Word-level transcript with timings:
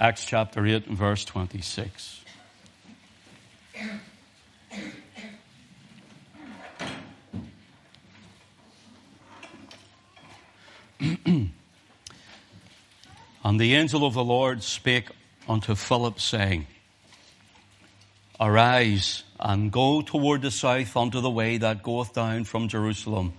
Acts 0.00 0.24
chapter 0.24 0.64
8 0.64 0.86
and 0.86 0.96
verse 0.96 1.24
26. 1.24 2.20
and 11.00 11.50
the 13.44 13.74
angel 13.74 14.06
of 14.06 14.14
the 14.14 14.22
Lord 14.22 14.62
spake 14.62 15.08
unto 15.48 15.74
Philip, 15.74 16.20
saying, 16.20 16.68
Arise 18.38 19.24
and 19.40 19.72
go 19.72 20.00
toward 20.00 20.42
the 20.42 20.52
south 20.52 20.96
unto 20.96 21.20
the 21.20 21.28
way 21.28 21.58
that 21.58 21.82
goeth 21.82 22.12
down 22.12 22.44
from 22.44 22.68
Jerusalem 22.68 23.32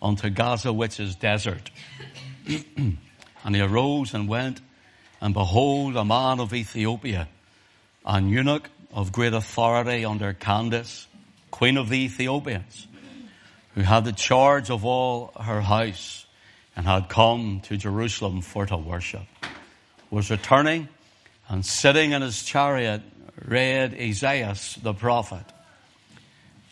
unto 0.00 0.30
Gaza, 0.30 0.72
which 0.72 1.00
is 1.00 1.16
desert. 1.16 1.68
and 2.46 2.96
he 3.56 3.60
arose 3.60 4.14
and 4.14 4.28
went, 4.28 4.60
and 5.20 5.34
behold, 5.34 5.96
a 5.96 6.04
man 6.04 6.40
of 6.40 6.54
Ethiopia, 6.54 7.28
an 8.04 8.28
eunuch 8.28 8.68
of 8.92 9.12
great 9.12 9.34
authority 9.34 10.04
under 10.04 10.32
Candace, 10.32 11.06
queen 11.50 11.76
of 11.76 11.88
the 11.88 12.04
Ethiopians, 12.04 12.86
who 13.74 13.82
had 13.82 14.04
the 14.04 14.12
charge 14.12 14.70
of 14.70 14.84
all 14.84 15.32
her 15.40 15.60
house, 15.60 16.26
and 16.76 16.86
had 16.86 17.08
come 17.08 17.60
to 17.64 17.76
Jerusalem 17.76 18.40
for 18.40 18.66
to 18.66 18.76
worship, 18.76 19.26
was 20.10 20.30
returning 20.30 20.88
and 21.48 21.66
sitting 21.66 22.12
in 22.12 22.22
his 22.22 22.42
chariot 22.42 23.02
read 23.44 23.94
Isaiah 23.94 24.54
the 24.82 24.94
prophet. 24.94 25.44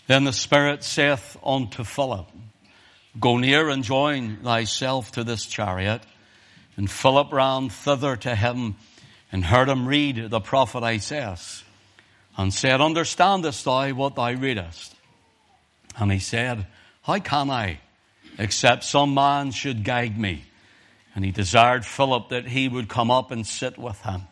Then 0.07 0.25
the 0.25 0.33
Spirit 0.33 0.85
saith 0.85 1.37
unto 1.45 1.85
Philip, 1.85 2.27
Go 3.19 3.39
near 3.39 3.69
and 3.69 3.83
join 3.83 4.39
thyself 4.39 5.13
to 5.13 5.25
this 5.25 5.47
chariot. 5.47 6.03
And 6.79 6.89
Philip 6.89 7.33
ran 7.33 7.71
thither 7.71 8.17
to 8.19 8.37
him 8.37 8.77
and 9.33 9.45
heard 9.45 9.69
him 9.69 9.89
read 9.89 10.31
the 10.31 10.39
prophet 10.39 10.85
Isaiah 10.85 11.37
and 12.37 12.55
said, 12.55 12.81
Understandest 12.81 13.65
thou 13.65 13.91
what 13.91 14.15
thou 14.15 14.31
readest? 14.31 14.95
And 15.99 16.13
he 16.13 16.21
said, 16.21 16.69
How 17.03 17.19
can 17.19 17.51
I, 17.51 17.81
except 18.39 18.85
some 18.85 19.13
man 19.13 19.51
should 19.51 19.83
guide 19.83 20.17
me? 20.17 20.45
And 21.17 21.25
he 21.25 21.33
desired 21.33 21.85
Philip 21.85 22.29
that 22.29 22.47
he 22.47 22.69
would 22.69 22.89
come 22.89 23.11
up 23.11 23.33
and 23.33 23.45
sit 23.45 23.77
with 23.77 24.01
him. 24.03 24.23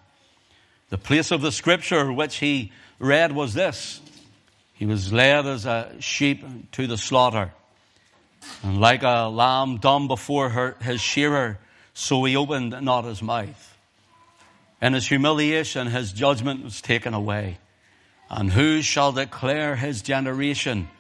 The 0.91 0.99
place 0.99 1.33
of 1.33 1.43
the 1.43 1.51
scripture 1.51 2.13
which 2.13 2.37
he 2.37 2.71
read 3.01 3.33
was 3.33 3.55
this. 3.55 4.01
He 4.75 4.87
was 4.87 5.13
led 5.13 5.47
as 5.47 5.67
a 5.67 5.97
sheep 5.99 6.45
to 6.73 6.87
the 6.87 6.97
slaughter. 6.97 7.53
And 8.63 8.81
like 8.81 9.03
a 9.03 9.29
lamb 9.29 9.79
dumb 9.79 10.07
before 10.07 10.51
her, 10.51 10.77
his 10.81 11.01
shearer, 11.01 11.59
so 11.99 12.23
he 12.25 12.37
opened 12.37 12.79
not 12.83 13.07
his 13.07 13.23
mouth. 13.23 13.79
In 14.83 14.93
his 14.93 15.09
humiliation, 15.09 15.87
his 15.87 16.13
judgment 16.13 16.63
was 16.63 16.83
taken 16.83 17.15
away. 17.15 17.57
And 18.29 18.53
who 18.53 18.83
shall 18.83 19.13
declare 19.13 19.77
his 19.77 20.03
generation? 20.03 20.91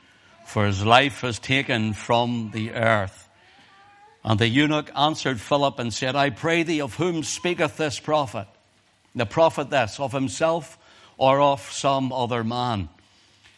For 0.46 0.64
his 0.64 0.86
life 0.86 1.22
was 1.22 1.38
taken 1.38 1.92
from 1.92 2.50
the 2.54 2.72
earth. 2.72 3.28
And 4.24 4.40
the 4.40 4.48
eunuch 4.48 4.90
answered 4.96 5.38
Philip 5.38 5.78
and 5.78 5.92
said, 5.92 6.16
I 6.16 6.30
pray 6.30 6.62
thee, 6.62 6.80
of 6.80 6.94
whom 6.94 7.24
speaketh 7.24 7.76
this 7.76 8.00
prophet? 8.00 8.48
The 9.14 9.26
prophet 9.26 9.68
this, 9.68 10.00
of 10.00 10.12
himself 10.12 10.78
or 11.18 11.42
of 11.42 11.60
some 11.60 12.10
other 12.10 12.42
man? 12.42 12.88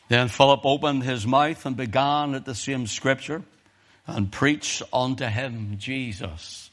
Then 0.08 0.26
Philip 0.26 0.62
opened 0.64 1.04
his 1.04 1.24
mouth 1.24 1.64
and 1.64 1.76
began 1.76 2.34
at 2.34 2.46
the 2.46 2.56
same 2.56 2.88
scripture 2.88 3.44
and 4.08 4.32
preached 4.32 4.82
unto 4.92 5.26
him 5.26 5.76
Jesus. 5.78 6.67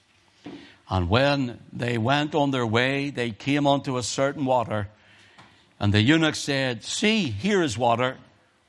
And 0.90 1.10
when 1.10 1.60
they 1.74 1.98
went 1.98 2.36
on 2.36 2.52
their 2.52 2.66
way, 2.66 3.10
they 3.10 3.32
came 3.32 3.66
unto 3.66 3.98
a 3.98 4.04
certain 4.04 4.46
water. 4.46 4.88
And 5.80 5.94
the 5.94 6.02
eunuch 6.02 6.36
said, 6.36 6.84
See, 6.84 7.30
here 7.30 7.62
is 7.62 7.78
water. 7.78 8.18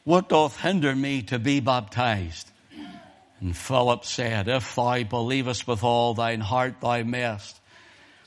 What 0.05 0.29
doth 0.29 0.61
hinder 0.61 0.95
me 0.95 1.23
to 1.23 1.39
be 1.39 1.61
baptized? 1.61 2.51
And 3.41 3.57
Philip 3.57 4.05
said, 4.05 4.49
If 4.49 4.75
thou 4.75 5.03
believest 5.03 5.67
with 5.69 5.85
all 5.85 6.15
thine 6.15 6.41
heart, 6.41 6.81
thou 6.81 7.03
mayest. 7.03 7.61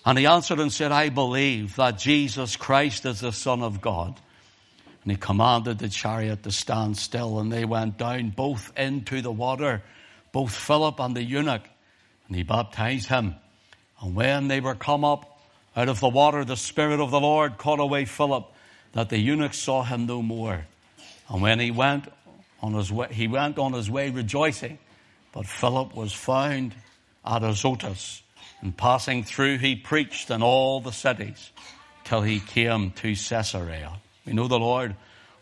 And 0.06 0.18
he 0.18 0.26
answered 0.26 0.60
and 0.60 0.72
said, 0.72 0.92
I 0.92 1.10
believe 1.10 1.76
that 1.78 1.98
Jesus 1.98 2.56
Christ 2.56 3.06
is 3.06 3.22
the 3.22 3.32
Son 3.32 3.64
of 3.64 3.82
God. 3.82 4.20
And 5.04 5.12
he 5.12 5.18
commanded 5.18 5.80
the 5.80 5.90
chariot 5.90 6.44
to 6.44 6.52
stand 6.52 6.98
still, 6.98 7.40
and 7.40 7.52
they 7.52 7.66
went 7.66 7.98
down 7.98 8.30
both 8.30 8.72
into 8.78 9.22
the 9.22 9.32
water 9.32 9.82
both 10.32 10.54
Philip 10.54 11.00
and 11.00 11.16
the 11.16 11.24
eunuch, 11.24 11.64
and 12.28 12.36
he 12.36 12.44
baptized 12.44 13.08
him. 13.08 13.36
And 14.02 14.16
when 14.16 14.48
they 14.48 14.60
were 14.60 14.76
come 14.76 15.04
up 15.04 15.40
out 15.76 15.90
of 15.90 16.00
the 16.00 16.10
water, 16.10 16.46
the 16.46 16.58
Spirit 16.58 17.00
of 17.00 17.12
the 17.12 17.20
Lord 17.20 17.58
caught 17.58 17.80
away 17.80 18.06
Philip, 18.06 18.46
that 18.94 19.10
the 19.10 19.20
eunuch 19.20 19.54
saw 19.54 19.84
him 19.84 20.06
no 20.06 20.22
more. 20.22 20.66
And 21.30 21.42
when 21.42 21.60
he 21.60 21.72
went 21.72 22.08
on 22.62 22.74
his 22.74 22.92
way, 22.92 23.08
he 23.12 23.28
went 23.28 23.58
on 23.58 23.74
his 23.74 23.90
way 23.90 24.10
rejoicing. 24.10 24.80
But 25.32 25.46
Philip 25.46 25.96
was 25.96 26.12
found 26.12 26.74
at 27.26 27.44
Azotus, 27.44 28.24
and 28.62 28.76
passing 28.76 29.24
through, 29.24 29.60
he 29.60 29.76
preached 29.76 30.32
in 30.32 30.42
all 30.42 30.82
the 30.82 30.92
cities 30.92 31.52
till 32.04 32.22
he 32.22 32.40
came 32.40 32.92
to 32.92 33.16
Caesarea. 33.16 33.94
We 34.26 34.34
know 34.34 34.48
the 34.48 34.60
Lord 34.60 34.96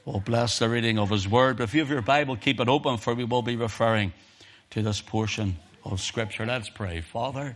will 0.06 0.20
bless 0.20 0.60
the 0.60 0.70
reading 0.70 1.00
of 1.00 1.10
his 1.10 1.28
word. 1.28 1.58
But 1.58 1.64
if 1.64 1.74
you 1.74 1.82
have 1.82 1.90
your 1.90 2.02
Bible, 2.02 2.36
keep 2.36 2.60
it 2.60 2.68
open, 2.68 2.98
for 2.98 3.14
we 3.14 3.24
will 3.24 3.42
be 3.42 3.56
referring 3.56 4.14
to 4.72 4.82
this 4.82 5.02
portion 5.02 5.58
of 5.84 6.02
Scripture. 6.02 6.46
Let's 6.46 6.70
pray. 6.70 7.02
Father, 7.02 7.56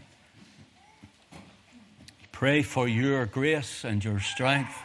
pray 2.42 2.64
for 2.64 2.88
your 2.88 3.28
grace 3.28 3.84
and 3.84 4.04
your 4.04 4.20
strength. 4.20 4.76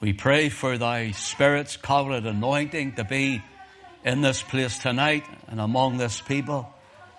We 0.00 0.12
pray 0.12 0.48
for 0.50 0.78
thy 0.78 1.10
Spirit's 1.10 1.76
covenant 1.76 2.28
anointing 2.28 2.94
to 2.94 3.02
be 3.02 3.42
in 4.04 4.20
this 4.20 4.40
place 4.40 4.78
tonight 4.78 5.24
and 5.48 5.60
among 5.60 5.96
this 5.96 6.20
people, 6.20 6.72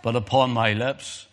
but 0.04 0.16
upon 0.16 0.52
my 0.52 0.72
lips. 0.72 1.28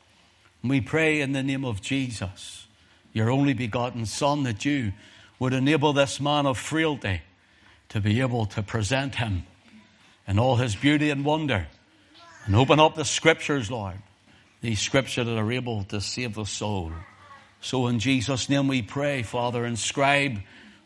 We 0.64 0.80
pray 0.80 1.20
in 1.20 1.30
the 1.30 1.44
name 1.44 1.64
of 1.64 1.80
Jesus, 1.80 2.66
your 3.12 3.30
only 3.30 3.52
begotten 3.52 4.04
Son, 4.04 4.42
that 4.42 4.64
you 4.64 4.94
would 5.38 5.52
enable 5.52 5.92
this 5.92 6.20
man 6.20 6.44
of 6.44 6.58
frailty 6.58 7.22
to 7.90 8.00
be 8.00 8.20
able 8.20 8.46
to 8.46 8.64
present 8.64 9.14
him 9.14 9.44
in 10.26 10.40
all 10.40 10.56
his 10.56 10.74
beauty 10.74 11.10
and 11.10 11.24
wonder 11.24 11.68
and 12.46 12.56
open 12.56 12.80
up 12.80 12.96
the 12.96 13.04
scriptures, 13.04 13.70
Lord. 13.70 13.98
These 14.60 14.80
scriptures 14.80 15.26
that 15.26 15.38
are 15.38 15.52
able 15.52 15.84
to 15.84 16.00
save 16.00 16.34
the 16.34 16.46
soul. 16.46 16.90
So 17.60 17.86
in 17.88 17.98
Jesus' 17.98 18.48
name 18.48 18.68
we 18.68 18.82
pray, 18.82 19.22
Father, 19.22 19.66
inscribe 19.66 20.38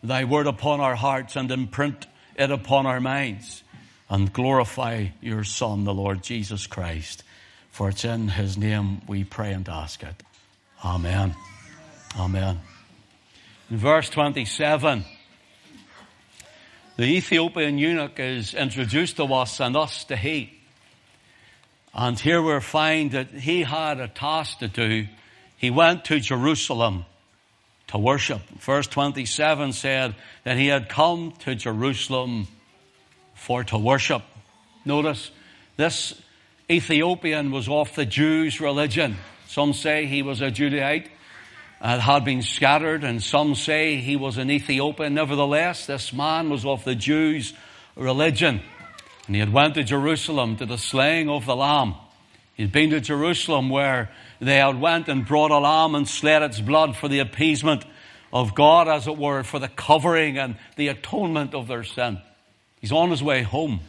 thy 0.03 0.25
word 0.25 0.47
upon 0.47 0.81
our 0.81 0.97
hearts 0.97 1.37
and 1.37 1.51
imprint 1.51 2.07
it 2.37 2.51
upon 2.51 2.87
our 2.87 3.01
minds 3.01 3.63
and 4.09 4.33
glorify 4.33 5.09
your 5.21 5.45
Son, 5.45 5.85
the 5.85 5.95
Lord 5.95 6.23
Jesus 6.23 6.67
Christ. 6.67 7.25
For 7.71 7.89
it's 7.89 8.05
in 8.05 8.29
his 8.29 8.59
name 8.59 9.03
we 9.07 9.25
pray 9.25 9.53
and 9.53 9.69
ask 9.69 10.03
it. 10.03 10.23
Amen. 10.85 11.35
Amen. 12.19 12.61
In 13.71 13.77
verse 13.79 14.11
27, 14.11 15.05
the 16.97 17.05
Ethiopian 17.05 17.79
eunuch 17.79 18.19
is 18.19 18.53
introduced 18.53 19.17
to 19.17 19.25
us 19.25 19.61
and 19.61 19.77
us 19.77 20.05
to 20.05 20.17
he. 20.17 20.53
And 21.95 22.19
here 22.19 22.43
we 22.43 22.61
find 22.61 23.13
that 23.13 23.31
he 23.31 23.63
had 23.63 24.01
a 24.01 24.09
task 24.09 24.59
to 24.59 24.69
do. 24.69 25.07
He 25.63 25.71
went 25.71 26.05
to 26.07 26.19
Jerusalem 26.19 27.07
to 27.87 27.97
worship. 27.97 28.41
Verse 28.59 28.89
27 28.89 29.73
said 29.73 30.17
that 30.43 30.57
he 30.57 30.67
had 30.67 30.89
come 30.89 31.35
to 31.41 31.55
Jerusalem 31.55 32.49
for 33.35 33.63
to 33.63 33.79
worship. 33.79 34.23
Notice 34.85 35.31
this 35.77 36.21
Ethiopian 36.69 37.53
was 37.53 37.69
of 37.69 37.95
the 37.95 38.05
Jews' 38.05 38.61
religion. 38.61 39.17
Some 39.47 39.73
say 39.73 40.07
he 40.07 40.23
was 40.23 40.41
a 40.41 40.51
Judahite 40.51 41.07
and 41.81 42.03
had 42.03 42.25
been 42.25 42.43
scattered, 42.43 43.05
and 43.05 43.23
some 43.23 43.55
say 43.55 43.99
he 43.99 44.17
was 44.17 44.39
an 44.39 44.51
Ethiopian. 44.51 45.15
Nevertheless, 45.15 45.87
this 45.87 46.13
man 46.13 46.51
was 46.51 46.65
of 46.65 46.83
the 46.83 46.97
Jews' 46.97 47.55
religion. 47.95 48.63
And 49.29 49.37
he 49.37 49.39
had 49.39 49.53
went 49.53 49.75
to 49.75 49.85
Jerusalem 49.85 50.57
to 50.57 50.67
the 50.67 50.79
slaying 50.79 51.29
of 51.29 51.47
the 51.47 51.55
lamb. 51.55 51.95
He'd 52.55 52.73
been 52.73 52.91
to 52.91 53.01
Jerusalem 53.01 53.71
where 53.71 54.11
they 54.49 54.57
had 54.57 54.81
went 54.81 55.09
and 55.09 55.25
brought 55.25 55.53
a 55.53 55.59
lamb 55.59 55.95
and 55.95 56.09
slayed 56.09 56.43
its 56.43 56.61
blood 56.61 56.97
for 56.97 57.07
the 57.07 57.21
appeasement 57.21 57.85
of 58.33 58.55
God, 58.57 58.89
as 58.89 59.07
it 59.07 59.17
were, 59.17 59.45
for 59.45 59.61
the 59.61 59.69
covering 59.69 60.37
and 60.37 60.57
the 60.77 60.89
atonement 60.89 61.55
of 61.55 61.69
their 61.69 61.85
sin. 61.85 62.21
He's 62.81 62.91
on 62.91 63.11
his 63.11 63.23
way 63.23 63.43
home. 63.43 63.81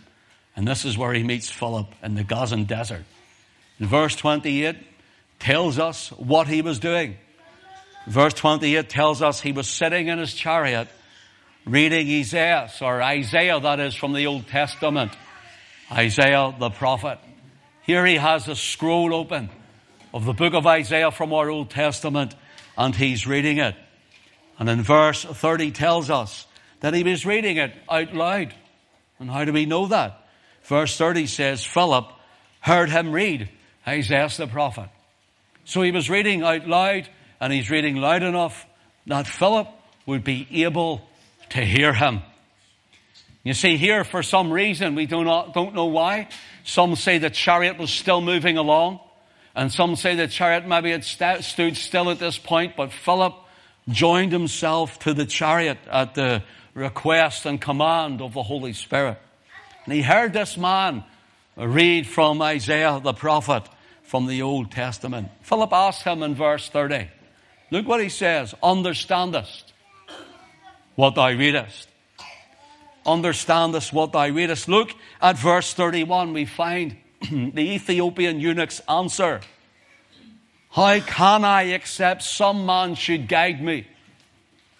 And 0.55 0.67
this 0.67 0.85
is 0.85 0.95
where 0.95 1.11
he 1.13 1.23
meets 1.23 1.49
Philip 1.49 1.87
in 2.03 2.13
the 2.13 2.23
Gazan 2.23 2.65
desert. 2.65 3.03
Verse 3.79 4.15
28 4.15 4.75
tells 5.39 5.79
us 5.79 6.09
what 6.09 6.47
he 6.47 6.61
was 6.61 6.77
doing. 6.77 7.17
Verse 8.05 8.35
28 8.35 8.87
tells 8.87 9.23
us 9.23 9.39
he 9.39 9.53
was 9.53 9.67
sitting 9.67 10.07
in 10.07 10.19
his 10.19 10.35
chariot 10.35 10.87
reading 11.65 12.07
Isaiah, 12.07 12.69
or 12.79 13.01
Isaiah 13.01 13.59
that 13.59 13.79
is 13.79 13.95
from 13.95 14.13
the 14.13 14.27
Old 14.27 14.47
Testament. 14.47 15.13
Isaiah 15.91 16.53
the 16.59 16.69
prophet. 16.69 17.17
Here 17.81 18.05
he 18.05 18.17
has 18.17 18.47
a 18.47 18.55
scroll 18.55 19.15
open 19.15 19.49
of 20.13 20.25
the 20.25 20.33
book 20.33 20.53
of 20.53 20.67
Isaiah 20.67 21.11
from 21.11 21.33
our 21.33 21.49
Old 21.49 21.69
Testament 21.69 22.35
and 22.77 22.95
he's 22.95 23.27
reading 23.27 23.57
it. 23.57 23.75
And 24.59 24.69
in 24.69 24.81
verse 24.81 25.23
30 25.23 25.71
tells 25.71 26.09
us 26.09 26.45
that 26.79 26.93
he 26.93 27.03
was 27.03 27.25
reading 27.25 27.57
it 27.57 27.73
out 27.89 28.13
loud. 28.13 28.53
And 29.19 29.29
how 29.29 29.45
do 29.45 29.53
we 29.53 29.65
know 29.65 29.87
that? 29.87 30.27
Verse 30.63 30.97
30 30.97 31.27
says, 31.27 31.65
Philip 31.65 32.07
heard 32.61 32.89
him 32.89 33.11
read 33.11 33.49
Isaiah 33.87 34.29
the 34.37 34.47
prophet. 34.47 34.89
So 35.65 35.81
he 35.81 35.91
was 35.91 36.09
reading 36.09 36.43
out 36.43 36.67
loud, 36.67 37.09
and 37.39 37.53
he's 37.53 37.69
reading 37.69 37.95
loud 37.95 38.23
enough 38.23 38.65
that 39.07 39.27
Philip 39.27 39.67
would 40.05 40.23
be 40.23 40.47
able 40.63 41.01
to 41.49 41.63
hear 41.63 41.93
him. 41.93 42.21
You 43.43 43.53
see, 43.53 43.77
here, 43.77 44.03
for 44.03 44.23
some 44.23 44.51
reason, 44.51 44.95
we 44.95 45.05
do 45.05 45.23
not, 45.23 45.53
don't 45.53 45.73
know 45.73 45.85
why, 45.85 46.29
some 46.63 46.95
say 46.95 47.17
the 47.17 47.29
chariot 47.29 47.77
was 47.77 47.91
still 47.91 48.21
moving 48.21 48.57
along, 48.57 48.99
and 49.55 49.71
some 49.71 49.95
say 49.95 50.15
the 50.15 50.27
chariot 50.27 50.67
maybe 50.67 50.91
had 50.91 51.03
st- 51.03 51.43
stood 51.43 51.77
still 51.77 52.09
at 52.09 52.19
this 52.19 52.37
point, 52.37 52.75
but 52.75 52.91
Philip 52.91 53.35
joined 53.89 54.31
himself 54.31 54.99
to 54.99 55.13
the 55.13 55.25
chariot 55.25 55.77
at 55.91 56.15
the 56.15 56.43
request 56.73 57.45
and 57.45 57.61
command 57.61 58.21
of 58.21 58.33
the 58.33 58.43
Holy 58.43 58.73
Spirit. 58.73 59.19
And 59.85 59.93
he 59.93 60.01
heard 60.01 60.33
this 60.33 60.57
man 60.57 61.03
read 61.55 62.07
from 62.07 62.41
Isaiah 62.41 62.99
the 63.03 63.13
prophet 63.13 63.63
from 64.03 64.27
the 64.27 64.41
Old 64.41 64.71
Testament. 64.71 65.29
Philip 65.41 65.71
asked 65.71 66.03
him 66.03 66.23
in 66.23 66.35
verse 66.35 66.69
30, 66.69 67.09
look 67.71 67.87
what 67.87 68.01
he 68.01 68.09
says, 68.09 68.55
understandest 68.63 69.73
what 70.95 71.15
thou 71.15 71.29
readest. 71.29 71.89
Understandest 73.05 73.91
what 73.91 74.13
thou 74.13 74.27
readest. 74.29 74.67
Look 74.69 74.91
at 75.21 75.37
verse 75.37 75.73
31. 75.73 76.33
We 76.33 76.45
find 76.45 76.95
the 77.31 77.61
Ethiopian 77.61 78.39
eunuch's 78.39 78.81
answer. 78.87 79.41
How 80.71 80.99
can 80.99 81.45
I 81.45 81.63
except 81.63 82.23
some 82.23 82.65
man 82.65 82.95
should 82.95 83.27
guide 83.27 83.61
me? 83.61 83.87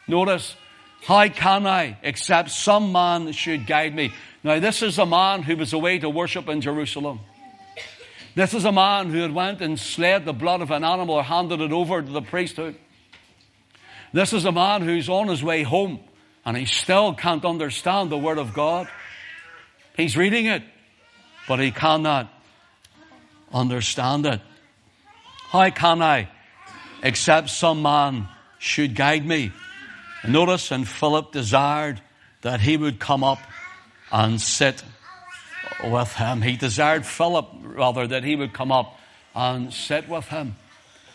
Notice, 0.08 0.56
how 1.04 1.28
can 1.28 1.68
I 1.68 1.98
except 2.02 2.52
some 2.52 2.92
man 2.92 3.32
should 3.32 3.68
guide 3.68 3.96
me? 3.96 4.12
Now, 4.44 4.60
this 4.60 4.82
is 4.82 4.98
a 4.98 5.06
man 5.06 5.44
who 5.44 5.56
was 5.56 5.72
away 5.72 6.00
to 6.00 6.10
worship 6.10 6.50
in 6.50 6.62
Jerusalem. 6.62 7.20
This 8.36 8.54
is 8.54 8.66
a 8.66 8.72
man 8.72 9.12
who 9.12 9.20
had 9.20 9.34
went 9.34 9.62
and 9.62 9.80
slayed 9.80 10.26
the 10.26 10.34
blood 10.34 10.62
of 10.62 10.72
an 10.72 10.84
animal 10.84 11.16
or 11.16 11.24
handed 11.24 11.62
it 11.62 11.72
over 11.72 12.02
to 12.02 12.12
the 12.12 12.22
priesthood. 12.22 12.76
This 14.12 14.34
is 14.34 14.46
a 14.46 14.52
man 14.52 14.82
who's 14.82 15.08
on 15.08 15.28
his 15.28 15.44
way 15.44 15.64
home 15.64 16.00
and 16.46 16.58
he 16.58 16.66
still 16.66 17.14
can't 17.14 17.46
understand 17.46 18.10
the 18.10 18.18
Word 18.18 18.38
of 18.38 18.54
God. 18.54 18.88
He's 19.96 20.18
reading 20.18 20.48
it, 20.48 20.64
but 21.48 21.60
he 21.60 21.72
cannot 21.72 22.32
understand 23.54 24.26
it. 24.26 24.42
How 25.50 25.70
can 25.70 26.02
I, 26.02 26.30
except 27.04 27.50
some 27.50 27.82
man 27.82 28.28
should 28.60 28.96
guide 28.96 29.26
me? 29.26 29.52
Notice, 30.28 30.72
and 30.72 30.88
Philip 30.88 31.32
desired 31.32 32.02
that 32.42 32.62
he 32.62 32.78
would 32.78 33.00
come 33.00 33.24
up 33.24 33.40
and 34.12 34.40
sit 34.40 34.84
with 35.84 36.14
him. 36.14 36.42
He 36.42 36.56
desired 36.56 37.06
Philip, 37.06 37.50
rather, 37.62 38.08
that 38.08 38.24
he 38.24 38.36
would 38.36 38.54
come 38.54 38.72
up 38.72 38.98
and 39.36 39.74
sit 39.74 40.08
with 40.08 40.26
him. 40.26 40.56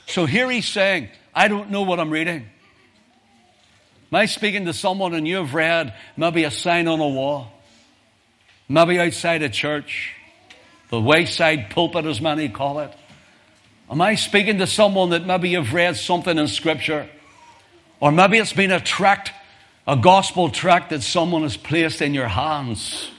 So 0.06 0.26
here 0.26 0.50
he's 0.50 0.68
saying, 0.68 1.08
I 1.34 1.48
don't 1.48 1.70
know 1.70 1.82
what 1.82 2.00
I'm 2.00 2.10
reading. 2.10 2.46
Am 4.10 4.16
I 4.16 4.26
speaking 4.26 4.64
to 4.66 4.72
someone 4.72 5.14
and 5.14 5.28
you 5.28 5.36
have 5.36 5.54
read 5.54 5.94
maybe 6.16 6.44
a 6.44 6.50
sign 6.50 6.88
on 6.88 7.00
a 7.00 7.08
wall? 7.08 7.52
Maybe 8.68 8.98
outside 8.98 9.42
a 9.42 9.48
church? 9.48 10.14
The 10.90 11.00
wayside 11.00 11.70
pulpit, 11.70 12.06
as 12.06 12.20
many 12.20 12.48
call 12.48 12.80
it? 12.80 12.92
Am 13.90 14.00
I 14.00 14.14
speaking 14.14 14.58
to 14.58 14.66
someone 14.66 15.10
that 15.10 15.26
maybe 15.26 15.50
you've 15.50 15.72
read 15.72 15.96
something 15.96 16.36
in 16.36 16.48
Scripture? 16.48 17.08
Or 18.00 18.12
maybe 18.12 18.38
it's 18.38 18.52
been 18.52 18.70
a 18.70 18.80
tract, 18.80 19.32
a 19.86 19.96
gospel 19.96 20.50
tract 20.50 20.90
that 20.90 21.02
someone 21.02 21.42
has 21.42 21.56
placed 21.56 22.02
in 22.02 22.14
your 22.14 22.28
hands. 22.28 23.10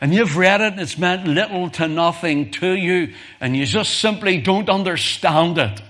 And 0.00 0.14
you've 0.14 0.36
read 0.36 0.60
it 0.60 0.72
and 0.74 0.80
it's 0.80 0.96
meant 0.96 1.26
little 1.26 1.70
to 1.70 1.88
nothing 1.88 2.50
to 2.52 2.72
you, 2.72 3.14
and 3.40 3.56
you 3.56 3.66
just 3.66 3.98
simply 3.98 4.40
don't 4.40 4.68
understand 4.68 5.58
it. 5.58 5.82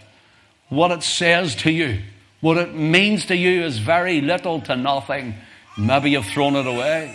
What 0.68 0.90
it 0.90 1.02
says 1.02 1.54
to 1.56 1.70
you. 1.70 2.00
What 2.40 2.56
it 2.56 2.74
means 2.74 3.26
to 3.26 3.36
you 3.36 3.64
is 3.64 3.78
very 3.78 4.20
little 4.20 4.60
to 4.62 4.76
nothing. 4.76 5.34
Maybe 5.76 6.10
you've 6.10 6.26
thrown 6.26 6.56
it 6.56 6.66
away. 6.66 7.14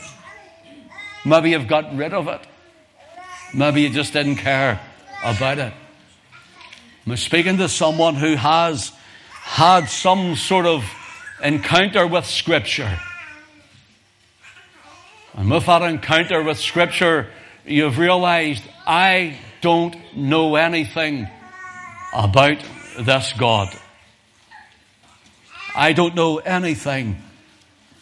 Maybe 1.26 1.52
you've 1.52 1.68
got 1.68 1.96
rid 1.96 2.14
of 2.14 2.28
it. 2.28 2.42
Maybe 3.54 3.82
you 3.82 3.90
just 3.90 4.14
didn't 4.14 4.38
care 4.38 4.80
about 5.24 5.60
it. 5.60 5.74
I'm 7.06 7.18
speaking 7.18 7.58
to 7.58 7.70
someone 7.70 8.16
who 8.16 8.36
has 8.36 8.92
had 9.30 9.90
some 9.90 10.36
sort 10.36 10.66
of 10.66 10.84
encounter 11.44 12.08
with 12.08 12.26
Scripture. 12.26 12.98
And 15.36 15.52
with 15.52 15.66
that 15.66 15.82
encounter 15.82 16.42
with 16.42 16.60
Scripture, 16.60 17.28
you've 17.66 17.98
realized 17.98 18.64
I 18.88 19.38
don't 19.62 19.96
know 20.16 20.56
anything 20.56 21.28
about 22.14 22.58
this 22.98 23.34
God. 23.34 23.70
I 25.76 25.94
don't 25.94 26.16
know 26.16 26.38
anything 26.38 27.22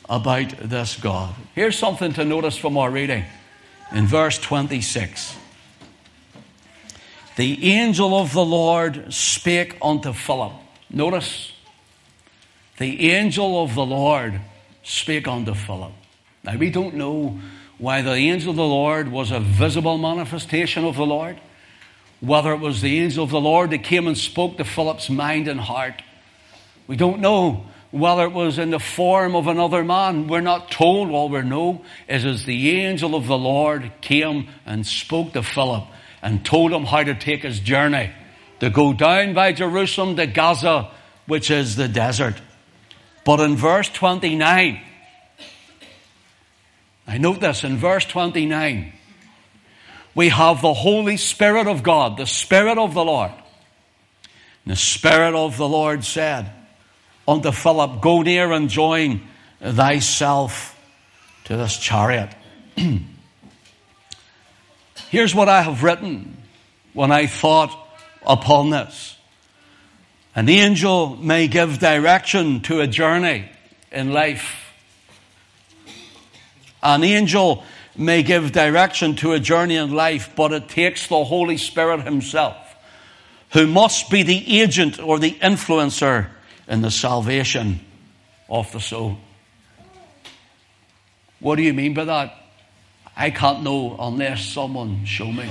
about 0.10 0.50
this 0.58 0.96
God. 0.98 1.34
Here's 1.56 1.78
something 1.78 2.14
to 2.14 2.26
notice 2.26 2.58
from 2.58 2.78
our 2.78 2.92
reading 2.92 3.26
in 3.92 4.08
verse 4.08 4.38
26. 4.40 5.36
The 7.38 7.72
angel 7.72 8.18
of 8.18 8.34
the 8.34 8.46
Lord 8.46 9.14
spake 9.14 9.78
unto 9.82 10.14
Philip. 10.14 10.54
Notice, 10.90 11.54
the 12.78 13.12
angel 13.12 13.64
of 13.64 13.76
the 13.76 13.86
Lord 13.86 14.42
spake 14.84 15.28
unto 15.28 15.54
Philip. 15.54 15.94
Now, 16.44 16.58
we 16.58 16.70
don't 16.70 16.96
know 16.96 17.40
why 17.78 18.02
the 18.02 18.14
angel 18.14 18.52
of 18.52 18.58
the 18.58 18.64
Lord 18.64 19.12
was 19.12 19.32
a 19.32 19.40
visible 19.40 19.98
manifestation 19.98 20.84
of 20.84 20.98
the 20.98 21.06
Lord, 21.06 21.40
whether 22.20 22.54
it 22.54 22.60
was 22.60 22.82
the 22.82 23.00
angel 23.00 23.24
of 23.24 23.32
the 23.32 23.42
Lord 23.42 23.72
that 23.72 23.84
came 23.84 24.08
and 24.08 24.18
spoke 24.18 24.58
to 24.58 24.64
Philip's 24.64 25.10
mind 25.10 25.48
and 25.48 25.60
heart 25.60 26.02
we 26.92 26.98
don't 26.98 27.22
know 27.22 27.68
whether 27.92 28.24
it 28.24 28.32
was 28.32 28.58
in 28.58 28.72
the 28.72 28.80
form 28.80 29.36
of 29.36 29.48
another 29.48 29.84
man. 29.84 30.28
We're 30.28 30.42
not 30.42 30.72
told. 30.72 31.12
All 31.12 31.30
we 31.30 31.42
know 31.42 31.84
is 32.08 32.26
as 32.26 32.46
the 32.46 32.82
angel 32.82 33.16
of 33.16 33.28
the 33.28 33.38
Lord 33.38 33.92
came 34.02 34.48
and 34.66 34.88
spoke 34.88 35.34
to 35.34 35.44
Philip 35.44 35.84
and 36.22 36.46
told 36.46 36.72
him 36.72 36.86
how 36.86 37.04
to 37.04 37.14
take 37.14 37.44
his 37.44 37.60
journey 37.60 38.12
to 38.60 38.70
go 38.70 38.94
down 38.94 39.34
by 39.34 39.52
Jerusalem 39.52 40.16
to 40.16 40.28
Gaza, 40.28 40.90
which 41.28 41.52
is 41.52 41.76
the 41.76 41.88
desert. 41.88 42.36
But 43.26 43.40
in 43.40 43.56
verse 43.56 43.90
29, 43.90 44.82
I 47.08 47.18
note 47.18 47.42
this 47.42 47.64
in 47.64 47.78
verse 47.78 48.06
29, 48.06 48.94
we 50.16 50.30
have 50.30 50.62
the 50.62 50.74
Holy 50.74 51.18
Spirit 51.18 51.68
of 51.68 51.84
God, 51.84 52.18
the 52.18 52.26
Spirit 52.26 52.78
of 52.78 52.94
the 52.94 53.04
Lord. 53.04 53.32
And 54.66 54.74
the 54.74 54.78
Spirit 54.78 55.34
of 55.34 55.58
the 55.58 55.68
Lord 55.68 56.04
said, 56.04 56.52
unto 57.28 57.52
Philip, 57.52 58.02
Go 58.02 58.22
near 58.22 58.52
and 58.52 58.70
join 58.70 59.22
thyself 59.62 60.78
to 61.46 61.58
this 61.58 61.78
chariot. 61.78 62.30
Here's 65.10 65.36
what 65.36 65.50
I 65.50 65.62
have 65.62 65.84
written 65.84 66.38
when 66.94 67.12
I 67.12 67.28
thought 67.28 67.78
upon 68.26 68.70
this. 68.70 69.18
An 70.36 70.48
angel 70.48 71.18
may 71.18 71.48
give 71.48 71.80
direction 71.80 72.62
to 72.62 72.80
a 72.80 72.88
journey 72.88 73.50
in 73.92 74.14
life. 74.14 74.74
An 76.82 77.04
angel 77.04 77.64
may 77.98 78.24
give 78.24 78.54
direction 78.54 79.16
to 79.18 79.34
a 79.34 79.40
journey 79.40 79.76
in 79.76 79.92
life, 79.92 80.32
but 80.36 80.54
it 80.54 80.70
takes 80.70 81.08
the 81.08 81.24
Holy 81.26 81.58
Spirit 81.58 82.02
Himself, 82.04 82.56
who 83.52 83.68
must 83.68 84.10
be 84.10 84.24
the 84.24 84.62
agent 84.62 85.00
or 85.00 85.20
the 85.20 85.34
influencer 85.34 86.30
in 86.68 86.82
the 86.82 86.92
salvation 86.92 87.80
of 88.50 88.72
the 88.72 88.80
soul. 88.80 89.18
What 91.40 91.56
do 91.56 91.64
you 91.64 91.74
mean 91.74 91.94
by 91.94 92.06
that? 92.06 92.38
I 93.16 93.32
can't 93.32 93.64
know 93.64 93.96
unless 94.00 94.46
someone 94.46 95.06
show 95.06 95.32
me. 95.32 95.50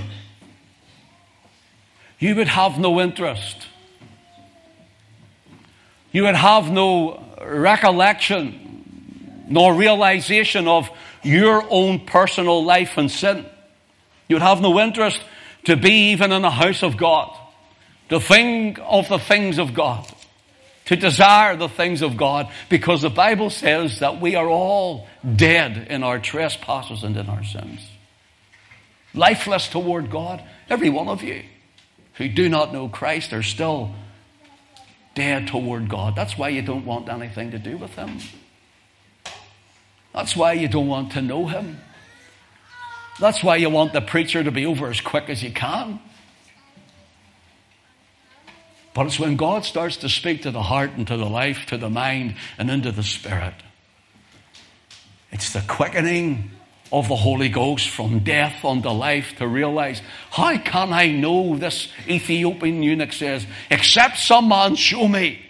You 2.18 2.36
would 2.36 2.48
have 2.48 2.78
no 2.78 3.00
interest. 3.00 3.66
You 6.12 6.24
would 6.24 6.36
have 6.36 6.70
no 6.70 7.22
recollection 7.42 9.46
nor 9.48 9.74
realization 9.74 10.68
of 10.68 10.90
your 11.22 11.64
own 11.70 12.06
personal 12.06 12.64
life 12.64 12.98
and 12.98 13.10
sin. 13.10 13.46
You 14.28 14.36
would 14.36 14.42
have 14.42 14.60
no 14.60 14.78
interest 14.78 15.20
to 15.64 15.76
be 15.76 16.12
even 16.12 16.32
in 16.32 16.42
the 16.42 16.50
house 16.50 16.82
of 16.82 16.96
God, 16.96 17.36
to 18.10 18.20
think 18.20 18.78
of 18.82 19.08
the 19.08 19.18
things 19.18 19.58
of 19.58 19.74
God 19.74 20.06
to 20.90 20.96
desire 20.96 21.54
the 21.54 21.68
things 21.68 22.02
of 22.02 22.16
God 22.16 22.50
because 22.68 23.02
the 23.02 23.10
Bible 23.10 23.48
says 23.48 24.00
that 24.00 24.20
we 24.20 24.34
are 24.34 24.50
all 24.50 25.06
dead 25.36 25.86
in 25.88 26.02
our 26.02 26.18
trespasses 26.18 27.04
and 27.04 27.16
in 27.16 27.28
our 27.28 27.44
sins. 27.44 27.80
Lifeless 29.14 29.68
toward 29.68 30.10
God, 30.10 30.42
every 30.68 30.90
one 30.90 31.06
of 31.06 31.22
you 31.22 31.44
who 32.14 32.28
do 32.28 32.48
not 32.48 32.72
know 32.72 32.88
Christ 32.88 33.32
are 33.32 33.44
still 33.44 33.94
dead 35.14 35.46
toward 35.46 35.88
God. 35.88 36.16
That's 36.16 36.36
why 36.36 36.48
you 36.48 36.60
don't 36.60 36.84
want 36.84 37.08
anything 37.08 37.52
to 37.52 37.60
do 37.60 37.76
with 37.76 37.94
Him. 37.94 38.18
That's 40.12 40.34
why 40.34 40.54
you 40.54 40.66
don't 40.66 40.88
want 40.88 41.12
to 41.12 41.22
know 41.22 41.46
Him. 41.46 41.80
That's 43.20 43.44
why 43.44 43.56
you 43.56 43.70
want 43.70 43.92
the 43.92 44.00
preacher 44.00 44.42
to 44.42 44.50
be 44.50 44.66
over 44.66 44.90
as 44.90 45.00
quick 45.00 45.28
as 45.28 45.40
you 45.40 45.52
can. 45.52 46.00
But 48.92 49.06
it's 49.06 49.20
when 49.20 49.36
God 49.36 49.64
starts 49.64 49.96
to 49.98 50.08
speak 50.08 50.42
to 50.42 50.50
the 50.50 50.62
heart 50.62 50.92
and 50.96 51.06
to 51.06 51.16
the 51.16 51.28
life, 51.28 51.66
to 51.66 51.78
the 51.78 51.90
mind, 51.90 52.34
and 52.58 52.70
into 52.70 52.90
the 52.90 53.04
spirit. 53.04 53.54
It's 55.30 55.52
the 55.52 55.60
quickening 55.60 56.50
of 56.92 57.08
the 57.08 57.16
Holy 57.16 57.48
Ghost 57.48 57.88
from 57.88 58.20
death 58.20 58.64
unto 58.64 58.88
life 58.88 59.36
to 59.36 59.46
realize, 59.46 60.02
how 60.30 60.58
can 60.58 60.92
I 60.92 61.12
know 61.12 61.56
this 61.56 61.88
Ethiopian 62.08 62.82
eunuch 62.82 63.12
says, 63.12 63.46
except 63.70 64.18
some 64.18 64.48
man 64.48 64.74
show 64.74 65.06
me. 65.06 65.46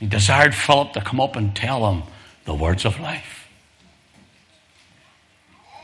He 0.00 0.06
desired 0.06 0.54
Philip 0.54 0.92
to 0.94 1.00
come 1.00 1.20
up 1.20 1.36
and 1.36 1.54
tell 1.54 1.90
him 1.90 2.04
the 2.46 2.54
words 2.54 2.84
of 2.84 2.98
life. 3.00 3.48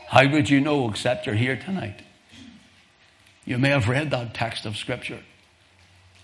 How 0.07 0.27
would 0.27 0.49
you 0.49 0.59
know 0.59 0.89
except 0.89 1.25
you're 1.25 1.35
here 1.35 1.55
tonight? 1.55 2.01
You 3.45 3.57
may 3.57 3.69
have 3.69 3.89
read 3.89 4.11
that 4.11 4.33
text 4.33 4.65
of 4.65 4.77
Scripture. 4.77 5.19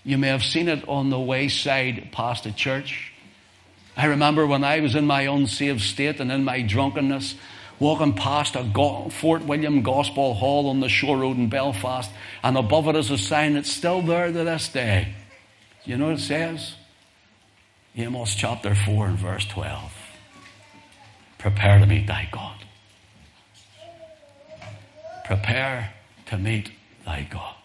You 0.04 0.18
may 0.18 0.30
have 0.30 0.44
seen 0.44 0.68
it 0.68 0.88
on 0.88 1.10
the 1.10 1.20
wayside 1.20 2.10
past 2.12 2.44
the 2.46 2.52
church. 2.52 3.12
I 3.98 4.06
remember 4.06 4.48
when 4.48 4.64
I 4.64 4.80
was 4.80 4.96
in 4.96 5.06
my 5.06 5.24
unsaved 5.24 5.82
state 5.82 6.20
and 6.20 6.32
in 6.32 6.44
my 6.44 6.62
drunkenness, 6.62 7.36
walking 7.80 8.14
past 8.14 8.56
a 8.56 9.10
Fort 9.12 9.44
William 9.46 9.82
Gospel 9.82 10.34
Hall 10.34 10.70
on 10.70 10.80
the 10.80 10.90
Shore 10.90 11.18
Road 11.18 11.38
in 11.38 11.50
Belfast, 11.50 12.10
and 12.44 12.58
above 12.58 12.88
it 12.88 12.96
is 12.96 13.12
a 13.12 13.18
sign 13.18 13.54
that's 13.54 13.72
still 13.72 14.02
there 14.02 14.28
to 14.28 14.44
this 14.44 14.70
day. 14.70 15.16
You 15.84 15.98
know 15.98 16.08
what 16.08 16.20
it 16.20 16.22
says? 16.22 16.76
Amos 17.96 18.36
chapter 18.36 18.76
4 18.76 19.08
and 19.08 19.18
verse 19.18 19.46
12. 19.46 19.92
Prepare 21.38 21.80
to 21.80 21.86
meet 21.86 22.08
thy 22.08 22.30
God. 22.32 22.56
Prepare 25.26 25.94
to 26.28 26.38
meet 26.38 26.72
thy 27.06 27.28
God. 27.30 27.56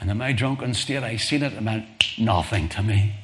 And 0.00 0.10
in 0.10 0.16
my 0.16 0.32
drunken 0.32 0.72
state, 0.74 1.02
I 1.02 1.16
seen 1.16 1.42
it, 1.42 1.52
it 1.52 1.60
meant 1.60 1.86
nothing 2.18 2.68
to 2.70 2.82
me. 2.82 3.14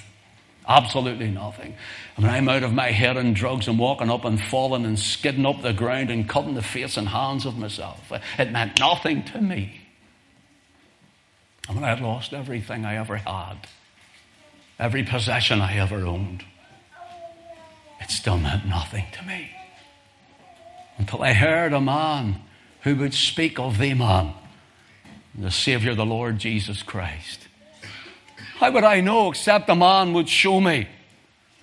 Absolutely 0.69 1.31
nothing. 1.31 1.75
When 2.17 2.29
I'm 2.29 2.49
out 2.49 2.65
of 2.65 2.73
my 2.73 2.91
head 2.91 3.17
and 3.17 3.35
drugs 3.35 3.69
and 3.69 3.79
walking 3.79 4.11
up 4.11 4.25
and 4.25 4.41
falling 4.41 4.85
and 4.85 4.99
skidding 4.99 5.47
up 5.47 5.63
the 5.63 5.73
ground 5.73 6.11
and 6.11 6.29
cutting 6.29 6.55
the 6.55 6.63
face 6.63 6.97
and 6.97 7.09
hands 7.09 7.47
of 7.47 7.57
myself, 7.57 8.13
it 8.39 8.53
meant 8.53 8.79
nothing 8.79 9.23
to 9.25 9.41
me. 9.41 9.81
And 11.69 11.77
when 11.77 11.85
I 11.85 11.91
had 11.91 12.01
lost 12.01 12.33
everything 12.33 12.85
I 12.85 12.97
ever 12.97 13.17
had, 13.17 13.69
every 14.79 15.05
possession 15.05 15.61
I 15.61 15.77
ever 15.77 16.05
owned, 16.05 16.45
it 18.01 18.11
still 18.11 18.39
meant 18.39 18.67
nothing 18.67 19.05
to 19.13 19.25
me. 19.25 19.51
Until 20.99 21.23
I 21.23 21.33
heard 21.33 21.73
a 21.73 21.81
man 21.81 22.43
who 22.83 22.97
would 22.97 23.15
speak 23.15 23.59
of 23.59 23.79
the 23.79 23.95
man 23.95 24.35
the 25.39 25.51
Savior, 25.51 25.95
the 25.95 26.07
Lord 26.07 26.39
Jesus 26.39 26.83
Christ. 26.83 27.47
How 28.57 28.71
would 28.71 28.85
I 28.85 29.01
know 29.01 29.31
except 29.31 29.69
a 29.69 29.75
man 29.75 30.15
would 30.15 30.29
show 30.29 30.61
me, 30.61 30.89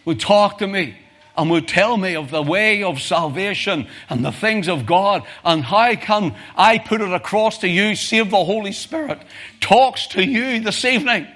would 0.05 0.19
talk 0.19 0.59
to 0.59 0.67
me, 0.67 0.95
and 1.35 1.49
would 1.49 1.67
tell 1.67 1.97
me 1.97 2.15
of 2.15 2.29
the 2.29 2.43
way 2.43 2.83
of 2.83 3.01
salvation 3.01 3.87
and 4.09 4.23
the 4.23 4.31
things 4.31 4.67
of 4.67 4.85
God, 4.85 5.23
and 5.43 5.63
how 5.63 5.95
can 5.95 6.35
I 6.55 6.77
put 6.77 7.01
it 7.01 7.11
across 7.11 7.57
to 7.59 7.67
you, 7.67 7.95
save 7.95 8.29
the 8.29 8.43
Holy 8.43 8.71
Spirit 8.71 9.19
talks 9.59 10.07
to 10.07 10.23
you 10.23 10.59
this 10.59 10.85
evening. 10.85 11.27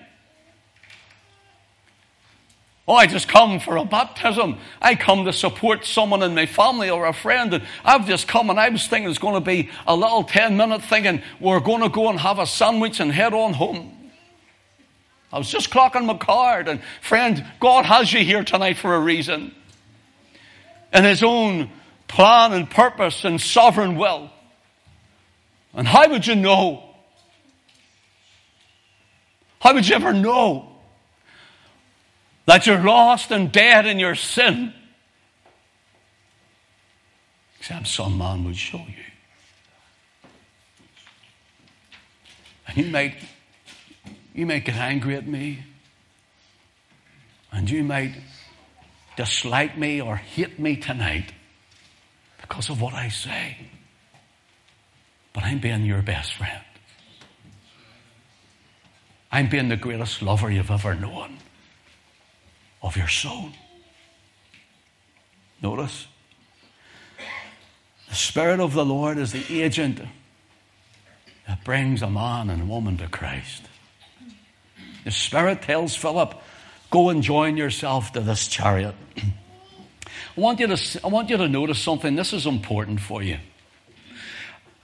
Oh, 2.88 2.94
I 2.94 3.06
just 3.06 3.28
come 3.28 3.60
for 3.60 3.76
a 3.76 3.84
baptism. 3.84 4.58
I 4.82 4.96
come 4.96 5.26
to 5.26 5.34
support 5.34 5.84
someone 5.84 6.24
in 6.24 6.34
my 6.34 6.46
family 6.46 6.90
or 6.90 7.06
a 7.06 7.12
friend. 7.12 7.54
And 7.54 7.64
I've 7.84 8.08
just 8.08 8.30
come 8.30 8.50
and 8.50 8.58
I 8.58 8.70
was 8.70 8.88
thinking 8.88 9.10
it's 9.10 9.20
going 9.20 9.34
to 9.34 9.42
be 9.42 9.70
a 9.86 9.94
little 9.94 10.24
10 10.24 10.56
minute 10.56 10.84
thing 10.84 11.06
and 11.06 11.22
we're 11.42 11.60
going 11.60 11.82
to 11.82 11.90
go 11.90 12.10
and 12.10 12.18
have 12.18 12.40
a 12.40 12.46
sandwich 12.46 13.02
and 13.02 13.12
head 13.12 13.34
on 13.34 13.54
home. 13.54 13.94
I 15.34 15.38
was 15.38 15.50
just 15.50 15.70
clocking 15.70 16.06
my 16.06 16.18
card 16.18 16.70
and 16.70 16.82
friend, 17.02 17.46
God 17.60 17.86
has 17.86 18.14
you 18.14 18.24
here 18.24 18.46
tonight 18.46 18.78
for 18.78 18.96
a 18.96 19.00
reason. 19.00 19.54
In 20.94 21.04
His 21.04 21.22
own 21.24 21.70
plan 22.08 22.54
and 22.54 22.70
purpose 22.70 23.26
and 23.26 23.42
sovereign 23.42 23.98
will. 23.98 24.32
And 25.74 25.86
how 25.86 26.10
would 26.10 26.26
you 26.26 26.36
know? 26.36 26.84
How 29.60 29.74
would 29.74 29.86
you 29.86 29.96
ever 29.96 30.14
know? 30.14 30.77
That 32.48 32.66
you're 32.66 32.82
lost 32.82 33.30
and 33.30 33.52
dead 33.52 33.86
in 33.86 34.00
your 34.00 34.16
sin. 34.16 34.74
Except 37.60 37.88
some 37.88 38.18
man 38.18 38.46
would 38.46 38.56
show 38.56 38.78
you. 38.78 39.04
And 42.68 42.78
you 42.78 42.86
might, 42.86 43.16
you 44.34 44.46
might 44.46 44.64
get 44.64 44.76
angry 44.76 45.16
at 45.16 45.28
me. 45.28 45.60
And 47.52 47.70
you 47.70 47.84
might 47.84 48.16
dislike 49.18 49.78
me 49.78 50.02
or 50.02 50.16
hate 50.16 50.58
me 50.58 50.78
tonight 50.78 51.34
because 52.42 52.70
of 52.70 52.82
what 52.82 52.94
I 52.94 53.10
say. 53.10 53.58
But 55.34 55.44
I'm 55.44 55.60
being 55.60 55.84
your 55.84 56.02
best 56.02 56.34
friend. 56.34 56.64
I'm 59.34 59.50
being 59.50 59.68
the 59.68 59.76
greatest 59.76 60.22
lover 60.22 60.50
you've 60.50 60.72
ever 60.72 60.96
known 60.96 61.40
of 62.88 62.96
your 62.96 63.10
soul. 63.10 63.50
Notice. 65.62 66.08
The 68.08 68.16
Spirit 68.16 68.62
of 68.62 68.74
the 68.74 68.86
Lord 68.86 69.18
is 69.18 69.34
the 69.34 69.62
agent 69.62 70.00
that 71.46 71.66
brings 71.66 72.02
a 72.02 72.10
man 72.10 72.50
and 72.50 72.62
a 72.62 72.66
woman 72.66 72.96
to 72.98 73.08
Christ. 73.08 73.64
The 75.04 75.12
Spirit 75.12 75.64
tells 75.64 75.96
Philip, 75.96 76.34
Go 76.90 77.10
and 77.10 77.22
join 77.22 77.58
yourself 77.58 78.14
to 78.14 78.22
this 78.22 78.48
chariot. 78.48 78.96
I 79.18 80.40
want, 80.40 80.62
you 80.62 80.68
to, 80.68 81.02
I 81.04 81.10
want 81.10 81.30
you 81.30 81.36
to 81.36 81.50
notice 81.50 81.80
something. 81.80 82.16
This 82.16 82.32
is 82.32 82.46
important 82.46 83.02
for 83.02 83.22
you. 83.22 83.38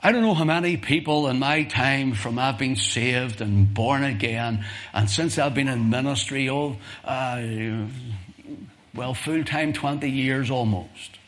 I 0.06 0.12
don't 0.12 0.22
know 0.22 0.34
how 0.34 0.44
many 0.44 0.76
people 0.76 1.30
in 1.30 1.40
my 1.40 1.64
time 1.64 2.14
from 2.14 2.38
I've 2.38 2.58
been 2.58 2.76
saved 2.76 3.40
and 3.40 3.74
born 3.74 4.04
again, 4.04 4.66
and 4.94 5.10
since 5.10 5.38
I've 5.38 5.54
been 5.54 5.70
in 5.70 5.90
ministry, 5.90 6.50
oh, 6.50 6.76
uh, 7.06 7.42
well, 8.94 9.14
full 9.14 9.46
time 9.46 9.72
20 9.72 10.10
years 10.10 10.52
almost. 10.52 11.20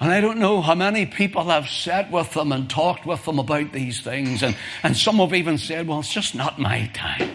And 0.00 0.10
I 0.10 0.20
don't 0.20 0.38
know 0.38 0.62
how 0.62 0.74
many 0.74 1.06
people 1.06 1.48
I've 1.48 1.68
sat 1.68 2.10
with 2.10 2.32
them 2.34 2.50
and 2.50 2.68
talked 2.68 3.06
with 3.06 3.24
them 3.24 3.38
about 3.38 3.72
these 3.72 4.00
things, 4.00 4.42
and, 4.42 4.56
and 4.82 4.96
some 4.96 5.18
have 5.18 5.32
even 5.32 5.58
said, 5.58 5.86
well, 5.86 6.00
it's 6.00 6.12
just 6.12 6.34
not 6.34 6.58
my 6.58 6.90
time. 6.92 7.30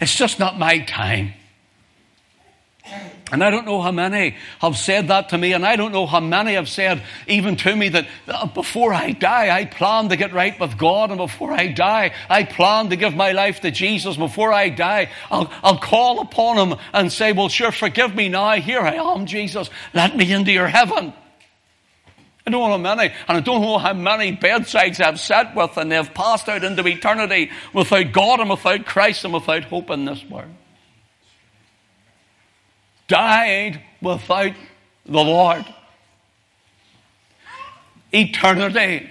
It's 0.00 0.14
just 0.14 0.38
not 0.38 0.56
my 0.56 0.78
time. 0.78 1.32
And 3.32 3.42
I 3.42 3.50
don't 3.50 3.66
know 3.66 3.82
how 3.82 3.90
many 3.90 4.36
have 4.60 4.76
said 4.76 5.08
that 5.08 5.30
to 5.30 5.38
me, 5.38 5.52
and 5.52 5.66
I 5.66 5.74
don't 5.74 5.90
know 5.90 6.06
how 6.06 6.20
many 6.20 6.54
have 6.54 6.68
said 6.68 7.02
even 7.26 7.56
to 7.56 7.74
me 7.74 7.88
that 7.88 8.06
uh, 8.28 8.46
before 8.46 8.94
I 8.94 9.10
die, 9.10 9.50
I 9.54 9.64
plan 9.64 10.10
to 10.10 10.16
get 10.16 10.32
right 10.32 10.58
with 10.60 10.78
God, 10.78 11.10
and 11.10 11.18
before 11.18 11.50
I 11.50 11.66
die, 11.66 12.14
I 12.30 12.44
plan 12.44 12.90
to 12.90 12.96
give 12.96 13.16
my 13.16 13.32
life 13.32 13.62
to 13.62 13.72
Jesus. 13.72 14.16
Before 14.16 14.52
I 14.52 14.68
die, 14.68 15.10
I'll, 15.28 15.50
I'll 15.64 15.78
call 15.78 16.20
upon 16.20 16.56
Him 16.56 16.78
and 16.92 17.12
say, 17.12 17.32
Well, 17.32 17.48
sure, 17.48 17.72
forgive 17.72 18.14
me 18.14 18.28
now. 18.28 18.52
Here 18.60 18.80
I 18.80 18.94
am, 18.94 19.26
Jesus. 19.26 19.70
Let 19.92 20.16
me 20.16 20.32
into 20.32 20.52
your 20.52 20.68
heaven. 20.68 21.12
I 22.46 22.50
don't 22.52 22.60
know 22.60 22.78
how 22.78 22.94
many, 22.94 23.12
and 23.26 23.38
I 23.38 23.40
don't 23.40 23.60
know 23.60 23.78
how 23.78 23.92
many 23.92 24.30
bedsides 24.30 25.00
I've 25.00 25.18
sat 25.18 25.56
with, 25.56 25.76
and 25.76 25.90
they've 25.90 26.14
passed 26.14 26.48
out 26.48 26.62
into 26.62 26.86
eternity 26.86 27.50
without 27.72 28.12
God 28.12 28.38
and 28.38 28.48
without 28.48 28.86
Christ 28.86 29.24
and 29.24 29.34
without 29.34 29.64
hope 29.64 29.90
in 29.90 30.04
this 30.04 30.24
world 30.26 30.54
died 33.08 33.82
without 34.00 34.52
the 35.04 35.24
Lord. 35.24 35.64
Eternity 38.12 39.10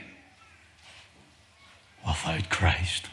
without 2.05 2.49
Christ. 2.49 3.07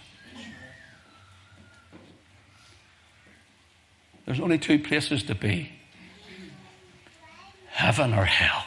There's 4.27 4.41
only 4.41 4.59
two 4.59 4.79
places 4.79 5.25
to 5.25 5.35
be 5.35 5.73
heaven 7.69 8.15
or 8.15 8.25
hell. 8.25 8.62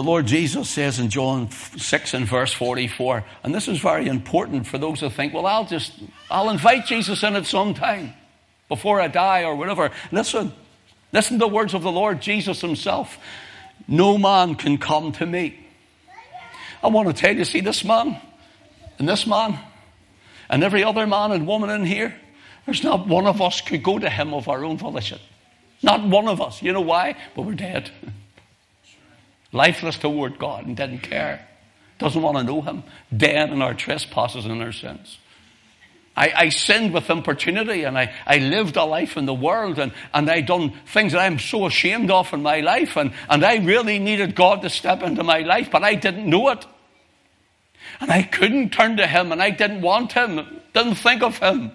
The 0.00 0.06
Lord 0.06 0.26
Jesus 0.26 0.70
says 0.70 0.98
in 0.98 1.10
John 1.10 1.50
6 1.50 2.14
and 2.14 2.26
verse 2.26 2.54
44, 2.54 3.22
and 3.44 3.54
this 3.54 3.68
is 3.68 3.78
very 3.78 4.06
important 4.06 4.66
for 4.66 4.78
those 4.78 5.00
who 5.00 5.10
think, 5.10 5.34
well, 5.34 5.46
I'll 5.46 5.66
just, 5.66 5.92
I'll 6.30 6.48
invite 6.48 6.86
Jesus 6.86 7.22
in 7.22 7.36
at 7.36 7.44
some 7.44 7.74
time 7.74 8.14
before 8.68 8.98
I 8.98 9.08
die 9.08 9.44
or 9.44 9.54
whatever. 9.54 9.90
Listen, 10.10 10.52
listen 11.12 11.38
to 11.38 11.46
the 11.46 11.52
words 11.52 11.74
of 11.74 11.82
the 11.82 11.92
Lord 11.92 12.22
Jesus 12.22 12.62
himself. 12.62 13.18
No 13.86 14.16
man 14.16 14.54
can 14.54 14.78
come 14.78 15.12
to 15.12 15.26
me 15.26 15.60
I 16.82 16.88
want 16.88 17.08
to 17.08 17.14
tell 17.14 17.36
you, 17.36 17.44
see 17.44 17.60
this 17.60 17.84
man 17.84 18.16
and 18.98 19.08
this 19.08 19.26
man 19.26 19.58
and 20.48 20.64
every 20.64 20.82
other 20.82 21.06
man 21.06 21.32
and 21.32 21.46
woman 21.46 21.68
in 21.70 21.84
here, 21.84 22.14
there's 22.64 22.82
not 22.82 23.06
one 23.06 23.26
of 23.26 23.42
us 23.42 23.60
could 23.60 23.82
go 23.82 23.98
to 23.98 24.08
him 24.08 24.32
of 24.32 24.48
our 24.48 24.64
own 24.64 24.78
volition. 24.78 25.18
Not 25.82 26.02
one 26.02 26.26
of 26.28 26.40
us. 26.40 26.62
You 26.62 26.72
know 26.72 26.80
why? 26.80 27.16
But 27.34 27.42
we're 27.42 27.54
dead. 27.54 27.90
Lifeless 29.52 29.98
toward 29.98 30.38
God 30.38 30.66
and 30.66 30.76
didn't 30.76 31.00
care. 31.00 31.46
Doesn't 31.98 32.22
want 32.22 32.38
to 32.38 32.44
know 32.44 32.62
him. 32.62 32.84
Dead 33.14 33.50
in 33.50 33.60
our 33.62 33.74
trespasses 33.74 34.46
and 34.46 34.62
our 34.62 34.72
sins. 34.72 35.18
I, 36.16 36.32
I, 36.36 36.48
sinned 36.48 36.92
with 36.92 37.08
importunity 37.08 37.84
and 37.84 37.96
I, 37.96 38.12
I 38.26 38.38
lived 38.38 38.76
a 38.76 38.84
life 38.84 39.16
in 39.16 39.26
the 39.26 39.34
world 39.34 39.78
and, 39.78 39.92
and 40.12 40.28
I 40.28 40.40
done 40.40 40.74
things 40.86 41.12
that 41.12 41.20
I'm 41.20 41.38
so 41.38 41.66
ashamed 41.66 42.10
of 42.10 42.32
in 42.32 42.42
my 42.42 42.60
life 42.60 42.96
and, 42.96 43.12
and 43.28 43.44
I 43.44 43.56
really 43.58 43.98
needed 43.98 44.34
God 44.34 44.62
to 44.62 44.70
step 44.70 45.02
into 45.02 45.22
my 45.22 45.40
life, 45.40 45.70
but 45.70 45.84
I 45.84 45.94
didn't 45.94 46.28
know 46.28 46.48
it. 46.50 46.66
And 48.00 48.10
I 48.10 48.22
couldn't 48.22 48.70
turn 48.70 48.96
to 48.96 49.06
Him 49.06 49.30
and 49.30 49.42
I 49.42 49.50
didn't 49.50 49.82
want 49.82 50.12
Him, 50.12 50.60
didn't 50.74 50.96
think 50.96 51.22
of 51.22 51.38
Him. 51.38 51.72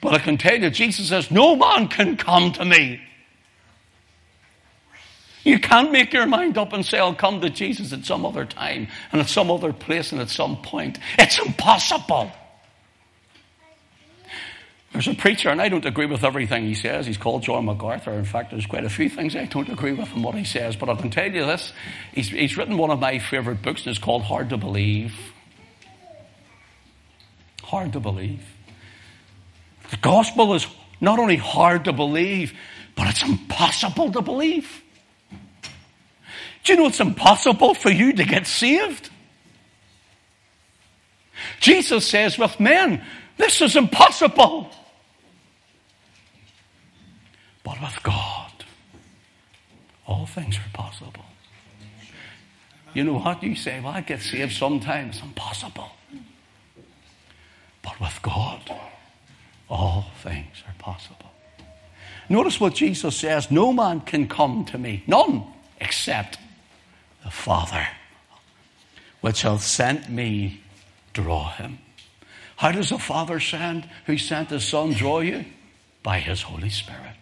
But 0.00 0.14
I 0.14 0.18
can 0.18 0.38
tell 0.38 0.58
you, 0.58 0.70
Jesus 0.70 1.08
says, 1.08 1.30
no 1.30 1.56
man 1.56 1.88
can 1.88 2.16
come 2.16 2.52
to 2.52 2.64
me. 2.64 3.00
You 5.44 5.58
can't 5.58 5.90
make 5.90 6.12
your 6.12 6.26
mind 6.26 6.56
up 6.56 6.72
and 6.72 6.84
say, 6.84 6.98
I'll 6.98 7.14
come 7.14 7.40
to 7.40 7.50
Jesus 7.50 7.92
at 7.92 8.04
some 8.04 8.24
other 8.24 8.44
time 8.44 8.88
and 9.10 9.20
at 9.20 9.28
some 9.28 9.50
other 9.50 9.72
place 9.72 10.12
and 10.12 10.20
at 10.20 10.30
some 10.30 10.62
point. 10.62 10.98
It's 11.18 11.38
impossible. 11.38 12.30
There's 14.92 15.08
a 15.08 15.14
preacher, 15.14 15.48
and 15.48 15.60
I 15.60 15.70
don't 15.70 15.86
agree 15.86 16.04
with 16.04 16.22
everything 16.22 16.64
he 16.64 16.74
says. 16.74 17.06
He's 17.06 17.16
called 17.16 17.42
John 17.42 17.64
MacArthur. 17.64 18.12
In 18.12 18.26
fact, 18.26 18.50
there's 18.50 18.66
quite 18.66 18.84
a 18.84 18.90
few 18.90 19.08
things 19.08 19.34
I 19.34 19.46
don't 19.46 19.70
agree 19.70 19.92
with 19.92 20.14
in 20.14 20.22
what 20.22 20.34
he 20.34 20.44
says. 20.44 20.76
But 20.76 20.90
I 20.90 20.94
can 20.96 21.10
tell 21.10 21.32
you 21.32 21.46
this 21.46 21.72
he's, 22.12 22.28
he's 22.28 22.58
written 22.58 22.76
one 22.76 22.90
of 22.90 23.00
my 23.00 23.18
favorite 23.18 23.62
books, 23.62 23.86
and 23.86 23.96
it's 23.96 24.04
called 24.04 24.22
Hard 24.22 24.50
to 24.50 24.58
Believe. 24.58 25.14
Hard 27.62 27.94
to 27.94 28.00
believe. 28.00 28.44
The 29.90 29.96
gospel 29.96 30.52
is 30.54 30.66
not 31.00 31.18
only 31.18 31.36
hard 31.36 31.86
to 31.86 31.92
believe, 31.94 32.52
but 32.94 33.08
it's 33.08 33.22
impossible 33.22 34.12
to 34.12 34.20
believe. 34.20 34.82
Do 36.64 36.72
you 36.72 36.78
know 36.78 36.86
it's 36.86 37.00
impossible 37.00 37.74
for 37.74 37.90
you 37.90 38.12
to 38.12 38.24
get 38.24 38.46
saved? 38.46 39.10
Jesus 41.60 42.06
says, 42.06 42.38
with 42.38 42.60
men, 42.60 43.04
this 43.36 43.60
is 43.60 43.76
impossible. 43.76 44.70
But 47.64 47.80
with 47.80 48.02
God, 48.02 48.52
all 50.06 50.26
things 50.26 50.56
are 50.56 50.70
possible. 50.72 51.24
You 52.94 53.04
know 53.04 53.14
what? 53.14 53.42
You 53.42 53.54
say, 53.54 53.80
well, 53.80 53.92
I 53.92 54.00
get 54.02 54.20
saved 54.20 54.52
sometimes. 54.52 55.20
Impossible. 55.22 55.90
But 57.82 58.00
with 58.00 58.20
God, 58.22 58.60
all 59.68 60.06
things 60.22 60.62
are 60.66 60.74
possible. 60.78 61.30
Notice 62.28 62.60
what 62.60 62.74
Jesus 62.74 63.16
says 63.16 63.50
No 63.50 63.72
man 63.72 64.00
can 64.00 64.28
come 64.28 64.64
to 64.66 64.78
me, 64.78 65.02
none, 65.06 65.44
except 65.80 66.38
the 67.24 67.30
Father, 67.30 67.86
which 69.20 69.42
hath 69.42 69.62
sent 69.62 70.08
me, 70.08 70.60
draw 71.12 71.50
him. 71.52 71.78
How 72.56 72.72
does 72.72 72.90
the 72.90 72.98
Father 72.98 73.40
send, 73.40 73.88
who 74.06 74.18
sent 74.18 74.48
the 74.48 74.60
Son, 74.60 74.92
draw 74.92 75.20
you? 75.20 75.44
By 76.02 76.18
his 76.18 76.42
Holy 76.42 76.70
Spirit 76.70 77.14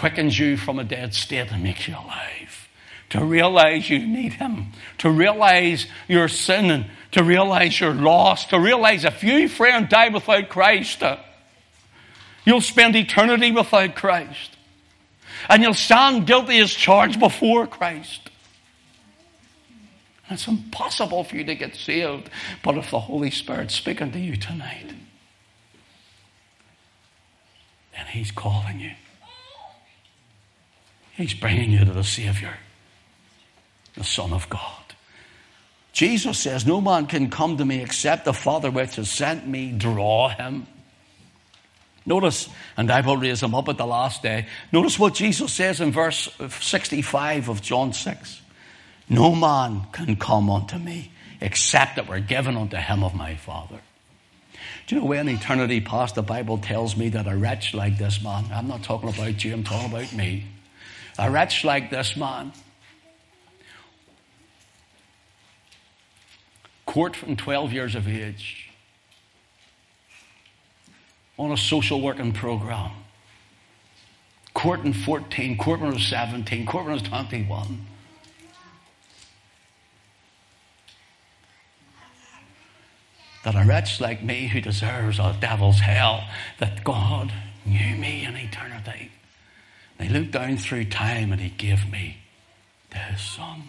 quickens 0.00 0.38
you 0.38 0.56
from 0.56 0.78
a 0.78 0.84
dead 0.84 1.12
state 1.12 1.52
and 1.52 1.62
makes 1.62 1.86
you 1.86 1.94
alive. 1.94 2.68
To 3.10 3.22
realize 3.22 3.90
you 3.90 3.98
need 3.98 4.34
Him, 4.34 4.68
to 4.98 5.10
realize 5.10 5.86
your 6.08 6.28
sin, 6.28 6.70
and 6.70 6.86
to 7.10 7.22
realize 7.22 7.80
you're 7.80 7.92
lost, 7.92 8.50
to 8.50 8.58
realize 8.58 9.04
if 9.04 9.22
you, 9.22 9.48
friend, 9.48 9.88
die 9.88 10.08
without 10.08 10.48
Christ, 10.48 11.02
uh, 11.02 11.18
you'll 12.46 12.60
spend 12.60 12.96
eternity 12.96 13.50
without 13.50 13.94
Christ. 13.94 14.56
And 15.48 15.62
you'll 15.62 15.74
stand 15.74 16.26
guilty 16.26 16.58
as 16.58 16.72
charged 16.72 17.18
before 17.18 17.66
Christ. 17.66 18.30
It's 20.28 20.46
impossible 20.46 21.24
for 21.24 21.36
you 21.36 21.44
to 21.44 21.54
get 21.56 21.74
saved, 21.74 22.30
but 22.62 22.76
if 22.76 22.90
the 22.90 23.00
Holy 23.00 23.30
Spirit's 23.30 23.74
speaking 23.74 24.12
to 24.12 24.18
you 24.18 24.36
tonight, 24.36 24.94
then 27.92 28.06
He's 28.06 28.30
calling 28.30 28.78
you. 28.78 28.92
He's 31.16 31.34
bringing 31.34 31.72
you 31.72 31.84
to 31.84 31.92
the 31.92 32.04
Savior, 32.04 32.58
the 33.94 34.04
Son 34.04 34.32
of 34.32 34.48
God. 34.48 34.80
Jesus 35.92 36.38
says, 36.38 36.64
No 36.64 36.80
man 36.80 37.06
can 37.06 37.28
come 37.28 37.56
to 37.56 37.64
me 37.64 37.82
except 37.82 38.24
the 38.24 38.32
Father 38.32 38.70
which 38.70 38.96
has 38.96 39.10
sent 39.10 39.46
me 39.46 39.72
draw 39.72 40.28
him. 40.28 40.66
Notice, 42.06 42.48
and 42.76 42.90
I 42.90 43.00
will 43.00 43.16
raise 43.16 43.42
him 43.42 43.54
up 43.54 43.68
at 43.68 43.78
the 43.78 43.86
last 43.86 44.22
day. 44.22 44.46
Notice 44.72 44.98
what 44.98 45.14
Jesus 45.14 45.52
says 45.52 45.80
in 45.80 45.92
verse 45.92 46.28
65 46.60 47.48
of 47.48 47.62
John 47.62 47.92
6. 47.92 48.40
No 49.08 49.34
man 49.34 49.86
can 49.92 50.16
come 50.16 50.48
unto 50.48 50.78
me 50.78 51.12
except 51.40 51.96
that 51.96 52.08
we're 52.08 52.20
given 52.20 52.56
unto 52.56 52.76
him 52.76 53.04
of 53.04 53.14
my 53.14 53.36
Father. 53.36 53.80
Do 54.86 54.94
you 54.94 55.00
know 55.00 55.06
when 55.06 55.28
eternity 55.28 55.80
past, 55.80 56.14
the 56.14 56.22
Bible 56.22 56.58
tells 56.58 56.96
me 56.96 57.10
that 57.10 57.26
a 57.26 57.36
wretch 57.36 57.74
like 57.74 57.98
this 57.98 58.22
man, 58.22 58.46
I'm 58.52 58.66
not 58.66 58.82
talking 58.82 59.08
about 59.08 59.44
you, 59.44 59.52
I'm 59.52 59.64
talking 59.64 59.92
about 59.92 60.12
me 60.12 60.46
a 61.20 61.30
wretch 61.30 61.64
like 61.64 61.90
this 61.90 62.16
man, 62.16 62.52
court 66.86 67.14
from 67.14 67.36
12 67.36 67.72
years 67.74 67.94
of 67.94 68.08
age, 68.08 68.69
on 71.40 71.52
a 71.52 71.56
social 71.56 72.00
working 72.00 72.32
program, 72.32 72.90
court 74.54 74.80
in 74.80 74.92
14, 74.92 75.56
court 75.56 75.80
when 75.80 75.92
was 75.92 76.06
17, 76.06 76.66
court 76.66 76.84
when 76.84 76.94
was 76.94 77.02
21. 77.02 77.86
That 83.44 83.54
a 83.54 83.64
wretch 83.64 84.00
like 84.00 84.22
me 84.22 84.48
who 84.48 84.60
deserves 84.60 85.18
a 85.18 85.34
devil's 85.40 85.80
hell, 85.80 86.24
that 86.58 86.84
God 86.84 87.32
knew 87.64 87.96
me 87.96 88.24
in 88.24 88.36
eternity 88.36 89.10
he 90.00 90.08
looked 90.08 90.30
down 90.30 90.56
through 90.56 90.86
time 90.86 91.32
and 91.32 91.40
he 91.40 91.50
gave 91.50 91.90
me 91.90 92.18
to 92.90 92.98
his 92.98 93.20
son. 93.20 93.62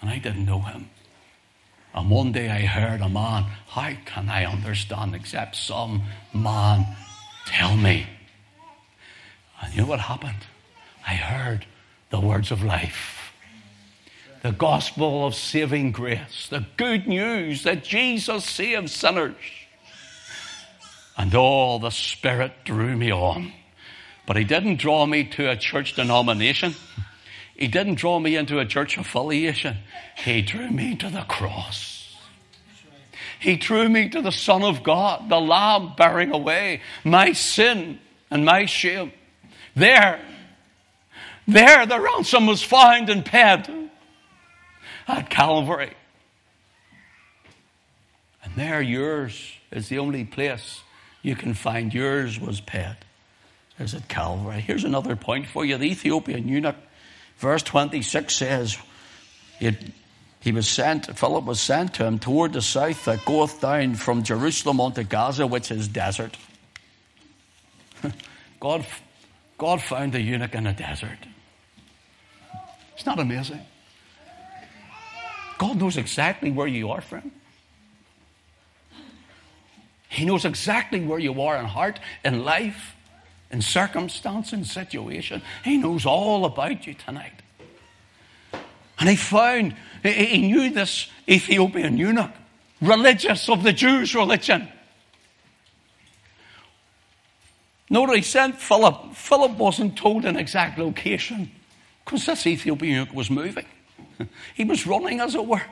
And 0.00 0.10
I 0.10 0.18
didn't 0.18 0.46
know 0.46 0.60
him. 0.60 0.90
And 1.94 2.08
one 2.08 2.32
day 2.32 2.48
I 2.48 2.60
heard 2.60 3.00
a 3.00 3.08
man, 3.08 3.44
how 3.68 3.92
can 4.04 4.28
I 4.28 4.44
understand 4.44 5.14
except 5.14 5.56
some 5.56 6.02
man 6.32 6.86
tell 7.46 7.76
me? 7.76 8.06
And 9.60 9.74
you 9.74 9.82
know 9.82 9.88
what 9.88 10.00
happened? 10.00 10.46
I 11.06 11.14
heard 11.14 11.66
the 12.10 12.20
words 12.20 12.50
of 12.50 12.62
life. 12.62 13.32
The 14.42 14.52
gospel 14.52 15.26
of 15.26 15.34
saving 15.34 15.92
grace. 15.92 16.48
The 16.48 16.66
good 16.76 17.06
news 17.06 17.64
that 17.64 17.84
Jesus 17.84 18.44
saves 18.44 18.94
sinners. 18.94 19.36
And 21.16 21.34
all 21.34 21.78
the 21.78 21.90
Spirit 21.90 22.52
drew 22.64 22.96
me 22.96 23.12
on. 23.12 23.52
But 24.26 24.36
He 24.36 24.44
didn't 24.44 24.76
draw 24.76 25.04
me 25.06 25.24
to 25.24 25.50
a 25.50 25.56
church 25.56 25.94
denomination. 25.94 26.74
He 27.60 27.68
didn't 27.68 27.96
draw 27.96 28.18
me 28.18 28.36
into 28.36 28.58
a 28.58 28.64
church 28.64 28.96
affiliation. 28.96 29.76
He 30.16 30.40
drew 30.40 30.70
me 30.70 30.96
to 30.96 31.10
the 31.10 31.20
cross. 31.22 32.16
He 33.38 33.56
drew 33.56 33.88
me 33.88 34.08
to 34.08 34.22
the 34.22 34.32
Son 34.32 34.62
of 34.62 34.82
God, 34.82 35.28
the 35.28 35.38
Lamb 35.38 35.92
bearing 35.96 36.32
away 36.32 36.80
my 37.04 37.32
sin 37.32 37.98
and 38.30 38.46
my 38.46 38.64
shame. 38.64 39.12
There, 39.76 40.20
there 41.46 41.84
the 41.84 42.00
ransom 42.00 42.46
was 42.46 42.62
found 42.62 43.10
and 43.10 43.24
paid 43.24 43.68
at 45.06 45.28
Calvary. 45.28 45.92
And 48.42 48.54
there 48.56 48.80
yours 48.80 49.52
is 49.70 49.90
the 49.90 49.98
only 49.98 50.24
place 50.24 50.80
you 51.22 51.36
can 51.36 51.52
find 51.52 51.92
yours 51.92 52.40
was 52.40 52.62
paid. 52.62 52.96
Is 53.78 53.94
at 53.94 54.08
Calvary. 54.08 54.60
Here's 54.60 54.84
another 54.84 55.16
point 55.16 55.46
for 55.46 55.64
you. 55.64 55.78
The 55.78 55.90
Ethiopian 55.90 56.46
eunuch, 56.46 56.76
verse 57.40 57.62
26 57.62 58.34
says, 58.34 58.78
he 60.40 60.52
was 60.52 60.68
sent, 60.68 61.18
Philip 61.18 61.44
was 61.44 61.60
sent 61.60 61.94
to 61.94 62.06
him 62.06 62.18
toward 62.18 62.52
the 62.52 62.62
south 62.62 63.04
that 63.06 63.24
goeth 63.24 63.60
down 63.60 63.94
from 63.94 64.22
Jerusalem 64.22 64.80
unto 64.80 65.02
Gaza, 65.02 65.46
which 65.46 65.70
is 65.70 65.88
desert. 65.88 66.36
God, 68.60 68.86
God 69.58 69.82
found 69.82 70.12
the 70.12 70.20
eunuch 70.20 70.54
in 70.54 70.66
a 70.66 70.72
desert. 70.72 71.18
It's 72.94 73.04
not 73.04 73.18
amazing. 73.18 73.60
God 75.58 75.78
knows 75.78 75.96
exactly 75.98 76.50
where 76.50 76.66
you 76.66 76.90
are, 76.90 77.00
friend. 77.00 77.30
He 80.08 80.24
knows 80.24 80.44
exactly 80.44 81.00
where 81.00 81.18
you 81.18 81.40
are 81.42 81.56
in 81.56 81.66
heart, 81.66 82.00
in 82.24 82.44
life. 82.44 82.96
In 83.50 83.60
circumstance 83.60 84.52
and 84.52 84.66
situation. 84.66 85.42
He 85.64 85.76
knows 85.76 86.06
all 86.06 86.44
about 86.44 86.86
you 86.86 86.94
tonight. 86.94 87.32
And 88.98 89.08
he 89.08 89.16
found, 89.16 89.74
he 90.02 90.38
knew 90.38 90.70
this 90.70 91.08
Ethiopian 91.28 91.96
eunuch, 91.96 92.32
religious 92.80 93.48
of 93.48 93.62
the 93.62 93.72
Jews' 93.72 94.14
religion. 94.14 94.68
Notice 97.88 98.16
he 98.16 98.22
sent 98.22 98.56
Philip. 98.56 99.14
Philip 99.14 99.52
wasn't 99.52 99.96
told 99.96 100.24
an 100.24 100.36
exact 100.36 100.78
location 100.78 101.50
because 102.04 102.26
this 102.26 102.46
Ethiopian 102.46 102.92
eunuch 102.94 103.14
was 103.14 103.30
moving. 103.30 103.66
He 104.54 104.64
was 104.64 104.86
running, 104.86 105.18
as 105.20 105.34
it 105.34 105.46
were. 105.46 105.62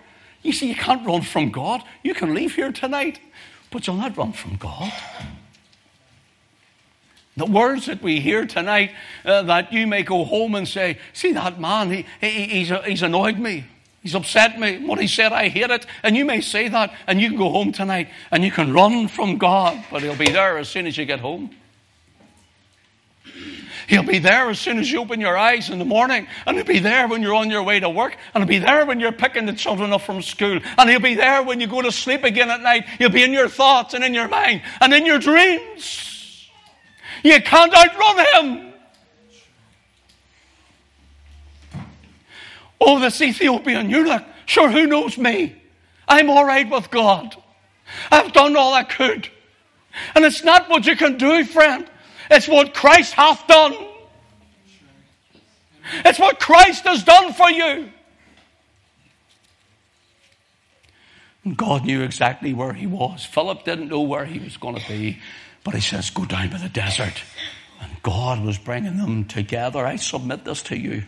You 0.43 0.53
see, 0.53 0.69
you 0.69 0.75
can't 0.75 1.07
run 1.07 1.21
from 1.21 1.51
God. 1.51 1.83
You 2.03 2.15
can 2.15 2.33
leave 2.33 2.55
here 2.55 2.73
tonight, 2.73 3.21
but 3.71 3.87
you'll 3.87 3.97
not 3.97 4.17
run 4.17 4.33
from 4.33 4.57
God. 4.57 4.91
The 7.39 7.47
words 7.47 7.87
that 7.87 8.03
we 8.03 8.19
hear 8.19 8.47
tonight, 8.47 8.91
uh, 9.25 9.43
that 9.43 9.73
you 9.73 9.87
may 9.87 10.03
go 10.03 10.25
home 10.25 10.57
and 10.57 10.67
say, 10.67 10.99
See 11.13 11.33
that 11.33 11.61
man, 11.61 11.89
he, 11.93 12.05
he, 12.21 12.47
he's, 12.47 12.73
he's 12.85 13.03
annoyed 13.03 13.39
me. 13.39 13.65
He's 14.03 14.17
upset 14.17 14.59
me. 14.59 14.85
What 14.85 14.99
he 14.99 15.07
said, 15.07 15.33
I 15.33 15.49
hate 15.49 15.71
it. 15.71 15.87
And 16.03 16.17
you 16.17 16.25
may 16.25 16.41
say 16.41 16.67
that, 16.67 16.93
and 17.07 17.21
you 17.21 17.29
can 17.29 17.39
go 17.39 17.51
home 17.51 17.71
tonight 17.71 18.09
and 18.33 18.43
you 18.43 18.51
can 18.51 18.73
run 18.73 19.07
from 19.07 19.39
God, 19.39 19.85
but 19.89 20.03
he'll 20.03 20.17
be 20.17 20.31
there 20.31 20.59
as 20.59 20.69
soon 20.69 20.89
as 20.89 20.97
you 20.97 21.05
get 21.05 21.21
home. 21.21 21.51
He'll 23.87 24.03
be 24.03 24.19
there 24.19 24.51
as 24.51 24.59
soon 24.59 24.79
as 24.79 24.91
you 24.91 25.01
open 25.01 25.21
your 25.21 25.39
eyes 25.39 25.71
in 25.71 25.79
the 25.79 25.85
morning, 25.85 26.27
and 26.45 26.57
he'll 26.57 26.67
be 26.67 26.81
there 26.81 27.07
when 27.07 27.23
you're 27.23 27.35
on 27.35 27.51
your 27.51 27.63
way 27.63 27.79
to 27.79 27.89
work, 27.89 28.17
and 28.35 28.43
he'll 28.43 28.49
be 28.49 28.59
there 28.59 28.85
when 28.85 28.99
you're 28.99 29.13
picking 29.13 29.47
the 29.47 29.55
children 29.55 29.93
up 29.93 30.03
from 30.03 30.23
school, 30.23 30.59
and 30.77 30.91
he'll 30.91 31.01
be 31.01 31.15
there 31.15 31.43
when 31.43 31.61
you 31.61 31.69
go 31.69 31.81
to 31.81 31.91
sleep 31.93 32.25
again 32.25 32.51
at 32.51 32.61
night. 32.61 32.85
He'll 32.99 33.09
be 33.09 33.23
in 33.23 33.33
your 33.33 33.49
thoughts 33.49 33.95
and 33.95 34.03
in 34.03 34.13
your 34.13 34.29
mind 34.29 34.63
and 34.81 34.93
in 34.93 35.07
your 35.07 35.19
dreams. 35.19 36.08
You 37.23 37.41
can't 37.43 37.75
outrun 37.75 38.27
him. 38.35 38.73
Oh, 42.81 43.01
this 43.01 43.21
Ethiopian 43.21 43.91
you 43.91 43.99
eunuch. 43.99 44.25
Sure, 44.47 44.71
who 44.71 44.87
knows 44.87 45.19
me? 45.19 45.61
I'm 46.07 46.31
all 46.31 46.45
right 46.45 46.69
with 46.69 46.91
God. 46.91 47.37
I've 48.11 48.33
done 48.33 48.57
all 48.57 48.73
I 48.73 48.85
could. 48.85 49.29
And 50.15 50.25
it's 50.25 50.45
not 50.45 50.69
what 50.69 50.87
you 50.87 50.97
can 50.97 51.19
do, 51.19 51.45
friend. 51.45 51.89
It's 52.31 52.47
what 52.49 52.75
Christ 52.75 53.15
hath 53.15 53.47
done. 53.47 53.75
It's 56.05 56.19
what 56.19 56.39
Christ 56.39 56.85
has 56.85 57.03
done 57.03 57.33
for 57.33 57.51
you. 57.51 57.91
And 61.45 61.57
God 61.57 61.85
knew 61.85 62.03
exactly 62.03 62.53
where 62.53 62.75
he 62.75 62.87
was. 62.87 63.25
Philip 63.25 63.65
didn't 63.65 63.89
know 63.89 64.03
where 64.03 64.27
he 64.27 64.39
was 64.39 64.57
going 64.57 64.77
to 64.77 64.87
be. 64.87 65.19
But 65.69 65.75
he 65.75 65.83
says, 65.83 66.09
go 66.09 66.25
down 66.25 66.49
by 66.49 66.57
the 66.57 66.71
desert. 66.71 67.23
And 67.83 68.03
God 68.03 68.43
was 68.43 68.57
bringing 68.57 68.97
them 68.97 69.27
together. 69.27 69.85
I 69.85 69.97
submit 69.97 70.47
this 70.47 70.63
to 70.63 70.79
you. 70.79 71.03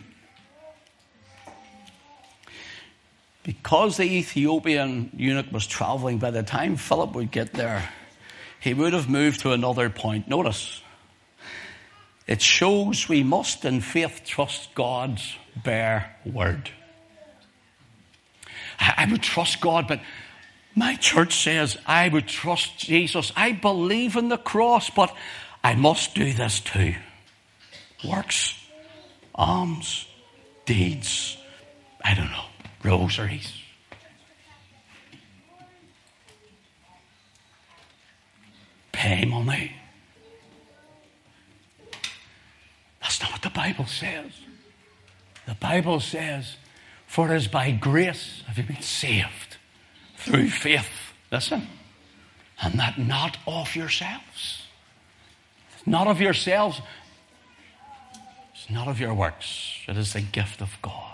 Because 3.41 3.97
the 3.97 4.03
Ethiopian 4.03 5.09
eunuch 5.17 5.51
was 5.51 5.65
traveling, 5.65 6.19
by 6.19 6.29
the 6.29 6.43
time 6.43 6.75
Philip 6.75 7.15
would 7.15 7.31
get 7.31 7.53
there, 7.53 7.89
he 8.59 8.75
would 8.75 8.93
have 8.93 9.09
moved 9.09 9.39
to 9.39 9.51
another 9.51 9.89
point. 9.89 10.27
Notice, 10.27 10.83
it 12.27 12.43
shows 12.43 13.09
we 13.09 13.23
must 13.23 13.65
in 13.65 13.81
faith 13.81 14.21
trust 14.23 14.75
God's 14.75 15.37
bare 15.55 16.15
word. 16.23 16.69
I 18.79 19.07
would 19.09 19.23
trust 19.23 19.59
God, 19.59 19.87
but 19.87 20.01
my 20.75 20.95
church 20.95 21.43
says 21.43 21.77
I 21.85 22.09
would 22.09 22.27
trust 22.27 22.77
Jesus. 22.77 23.31
I 23.35 23.51
believe 23.51 24.15
in 24.15 24.29
the 24.29 24.37
cross, 24.37 24.89
but 24.89 25.13
I 25.63 25.75
must 25.75 26.15
do 26.15 26.31
this 26.31 26.59
too. 26.59 26.95
Works, 28.07 28.55
alms, 29.35 30.07
deeds, 30.65 31.37
I 32.03 32.15
don't 32.15 32.31
know, 32.31 32.45
rosaries. 32.83 33.53
Pay 38.91 39.25
money. 39.25 39.75
That's 43.01 43.21
not 43.21 43.31
what 43.31 43.41
the 43.41 43.49
Bible 43.49 43.85
says. 43.85 44.31
The 45.47 45.55
Bible 45.55 45.99
says, 45.99 46.55
For 47.07 47.31
it 47.31 47.35
is 47.35 47.47
by 47.47 47.71
grace 47.71 48.43
have 48.47 48.57
you 48.57 48.63
been 48.63 48.81
saved 48.81 49.50
through 50.31 50.49
faith. 50.49 50.89
Listen. 51.31 51.67
And 52.61 52.79
that 52.79 52.97
not 52.97 53.37
of 53.45 53.75
yourselves. 53.75 54.63
Not 55.85 56.07
of 56.07 56.21
yourselves. 56.21 56.81
It's 58.53 58.69
not 58.69 58.87
of 58.87 58.99
your 58.99 59.13
works. 59.13 59.79
It 59.87 59.97
is 59.97 60.13
the 60.13 60.21
gift 60.21 60.61
of 60.61 60.77
God. 60.81 61.07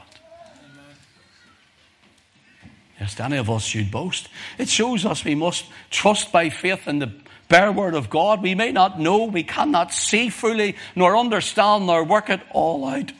Yes, 2.99 3.19
any 3.19 3.37
of 3.37 3.49
us 3.49 3.63
should 3.63 3.91
boast. 3.91 4.27
It 4.57 4.69
shows 4.69 5.05
us 5.05 5.23
we 5.23 5.35
must 5.35 5.65
trust 5.89 6.31
by 6.31 6.49
faith 6.49 6.87
in 6.87 6.99
the 6.99 7.11
bare 7.47 7.71
word 7.71 7.93
of 7.93 8.09
God. 8.09 8.41
We 8.41 8.55
may 8.55 8.71
not 8.71 8.99
know, 8.99 9.25
we 9.25 9.43
cannot 9.43 9.93
see 9.93 10.29
fully, 10.29 10.75
nor 10.95 11.15
understand, 11.15 11.87
nor 11.87 12.03
work 12.03 12.29
it 12.29 12.41
all 12.51 12.85
out. 12.85 13.11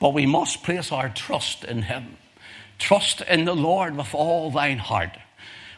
But 0.00 0.14
we 0.14 0.26
must 0.26 0.64
place 0.64 0.90
our 0.90 1.08
trust 1.10 1.64
in 1.64 1.82
Him. 1.82 2.16
Trust 2.78 3.22
in 3.22 3.44
the 3.44 3.54
Lord 3.54 3.96
with 3.96 4.14
all 4.14 4.50
thine 4.50 4.78
heart. 4.78 5.16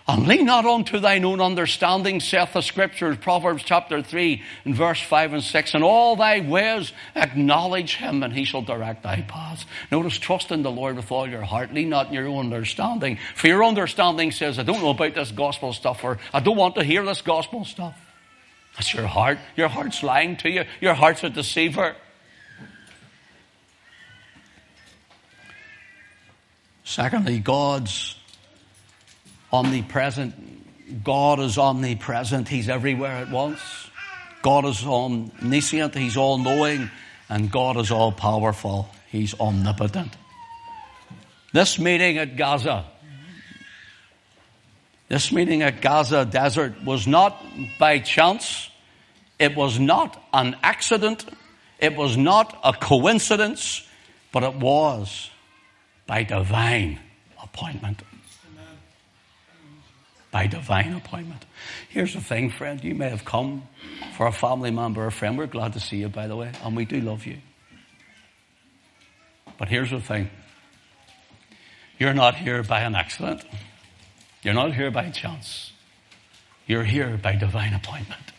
And 0.08 0.26
lean 0.26 0.46
not 0.46 0.64
unto 0.64 0.98
thine 1.00 1.26
own 1.26 1.38
understanding, 1.38 2.20
saith 2.20 2.54
the 2.54 2.62
scriptures, 2.62 3.18
Proverbs 3.18 3.62
chapter 3.62 4.02
3 4.02 4.42
and 4.64 4.74
verse 4.74 5.02
5 5.02 5.34
and 5.34 5.42
6. 5.42 5.74
And 5.74 5.84
all 5.84 6.16
thy 6.16 6.40
ways 6.40 6.94
acknowledge 7.14 7.96
him, 7.96 8.22
and 8.22 8.32
he 8.32 8.44
shall 8.44 8.62
direct 8.62 9.02
thy 9.02 9.20
paths. 9.20 9.66
Notice, 9.92 10.18
trust 10.18 10.50
in 10.50 10.62
the 10.62 10.70
Lord 10.70 10.96
with 10.96 11.12
all 11.12 11.28
your 11.28 11.42
heart. 11.42 11.74
Lean 11.74 11.90
not 11.90 12.08
in 12.08 12.14
your 12.14 12.26
own 12.26 12.46
understanding. 12.46 13.18
For 13.34 13.48
your 13.48 13.62
understanding 13.62 14.32
says, 14.32 14.58
I 14.58 14.62
don't 14.62 14.80
know 14.80 14.90
about 14.90 15.14
this 15.14 15.30
gospel 15.30 15.74
stuff, 15.74 16.02
or 16.02 16.18
I 16.32 16.40
don't 16.40 16.56
want 16.56 16.76
to 16.76 16.84
hear 16.84 17.04
this 17.04 17.20
gospel 17.20 17.66
stuff. 17.66 17.94
That's 18.76 18.94
your 18.94 19.06
heart. 19.06 19.38
Your 19.56 19.68
heart's 19.68 20.02
lying 20.02 20.38
to 20.38 20.48
you. 20.48 20.64
Your 20.80 20.94
heart's 20.94 21.22
a 21.22 21.28
deceiver. 21.28 21.96
Secondly, 26.88 27.38
God's 27.38 28.16
omnipresent. 29.52 31.04
God 31.04 31.38
is 31.38 31.58
omnipresent. 31.58 32.48
He's 32.48 32.70
everywhere 32.70 33.12
at 33.12 33.30
once. 33.30 33.60
God 34.40 34.64
is 34.64 34.82
omniscient. 34.86 35.94
He's 35.94 36.16
all 36.16 36.38
knowing. 36.38 36.90
And 37.28 37.52
God 37.52 37.76
is 37.76 37.90
all 37.90 38.10
powerful. 38.10 38.88
He's 39.10 39.38
omnipotent. 39.38 40.16
This 41.52 41.78
meeting 41.78 42.16
at 42.16 42.38
Gaza, 42.38 42.86
this 45.08 45.30
meeting 45.30 45.60
at 45.60 45.82
Gaza 45.82 46.24
desert 46.24 46.82
was 46.82 47.06
not 47.06 47.44
by 47.78 47.98
chance. 47.98 48.70
It 49.38 49.54
was 49.54 49.78
not 49.78 50.18
an 50.32 50.56
accident. 50.62 51.26
It 51.80 51.96
was 51.96 52.16
not 52.16 52.58
a 52.64 52.72
coincidence, 52.72 53.86
but 54.32 54.42
it 54.42 54.54
was 54.54 55.28
by 56.08 56.24
divine 56.24 56.98
appointment. 57.40 58.02
By 60.32 60.46
divine 60.46 60.94
appointment. 60.94 61.44
Here's 61.88 62.14
the 62.14 62.20
thing, 62.20 62.50
friend. 62.50 62.82
You 62.82 62.94
may 62.94 63.10
have 63.10 63.24
come 63.24 63.68
for 64.16 64.26
a 64.26 64.32
family 64.32 64.70
member 64.70 65.02
or 65.02 65.06
a 65.06 65.12
friend. 65.12 65.38
We're 65.38 65.46
glad 65.46 65.74
to 65.74 65.80
see 65.80 65.98
you, 65.98 66.08
by 66.08 66.26
the 66.26 66.34
way, 66.34 66.50
and 66.64 66.74
we 66.74 66.86
do 66.86 67.00
love 67.00 67.26
you. 67.26 67.36
But 69.58 69.68
here's 69.68 69.90
the 69.90 70.00
thing. 70.00 70.30
You're 71.98 72.14
not 72.14 72.36
here 72.36 72.62
by 72.62 72.80
an 72.80 72.94
accident. 72.94 73.44
You're 74.42 74.54
not 74.54 74.72
here 74.72 74.90
by 74.90 75.10
chance. 75.10 75.72
You're 76.66 76.84
here 76.84 77.18
by 77.20 77.34
divine 77.34 77.74
appointment. 77.74 78.32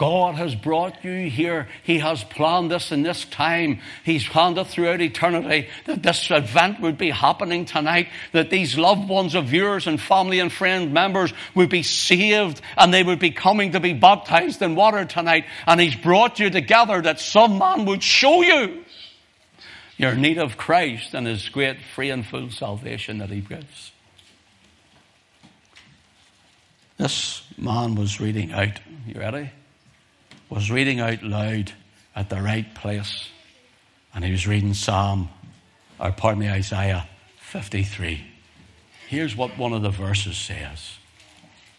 God 0.00 0.36
has 0.36 0.54
brought 0.54 1.04
you 1.04 1.28
here. 1.28 1.68
He 1.82 1.98
has 1.98 2.24
planned 2.24 2.70
this 2.70 2.90
in 2.90 3.02
this 3.02 3.26
time. 3.26 3.80
He's 4.02 4.26
planned 4.26 4.56
it 4.56 4.66
throughout 4.66 5.02
eternity 5.02 5.68
that 5.84 6.02
this 6.02 6.30
event 6.30 6.80
would 6.80 6.96
be 6.96 7.10
happening 7.10 7.66
tonight, 7.66 8.08
that 8.32 8.48
these 8.48 8.78
loved 8.78 9.10
ones 9.10 9.34
of 9.34 9.52
yours 9.52 9.86
and 9.86 10.00
family 10.00 10.40
and 10.40 10.50
friend 10.50 10.94
members 10.94 11.34
would 11.54 11.68
be 11.68 11.82
saved 11.82 12.62
and 12.78 12.94
they 12.94 13.02
would 13.02 13.18
be 13.18 13.30
coming 13.30 13.72
to 13.72 13.80
be 13.80 13.92
baptized 13.92 14.62
in 14.62 14.74
water 14.74 15.04
tonight. 15.04 15.44
And 15.66 15.78
He's 15.78 15.96
brought 15.96 16.40
you 16.40 16.48
together 16.48 17.02
that 17.02 17.20
some 17.20 17.58
man 17.58 17.84
would 17.84 18.02
show 18.02 18.40
you 18.40 18.82
your 19.98 20.14
need 20.14 20.38
of 20.38 20.56
Christ 20.56 21.12
and 21.12 21.26
His 21.26 21.46
great 21.50 21.76
free 21.94 22.08
and 22.08 22.24
full 22.24 22.48
salvation 22.50 23.18
that 23.18 23.28
He 23.28 23.42
gives. 23.42 23.92
This 26.96 27.42
man 27.58 27.96
was 27.96 28.18
reading 28.18 28.52
out. 28.52 28.80
You 29.06 29.20
ready? 29.20 29.50
Was 30.50 30.70
reading 30.70 31.00
out 31.00 31.22
loud 31.22 31.72
at 32.14 32.28
the 32.28 32.42
right 32.42 32.74
place. 32.74 33.30
And 34.12 34.22
he 34.24 34.32
was 34.32 34.46
reading 34.46 34.74
Psalm, 34.74 35.30
or 35.98 36.12
pardon 36.12 36.40
me, 36.40 36.50
Isaiah 36.50 37.08
53. 37.38 38.22
Here's 39.08 39.34
what 39.36 39.56
one 39.56 39.72
of 39.72 39.80
the 39.82 39.90
verses 39.90 40.36
says. 40.36 40.96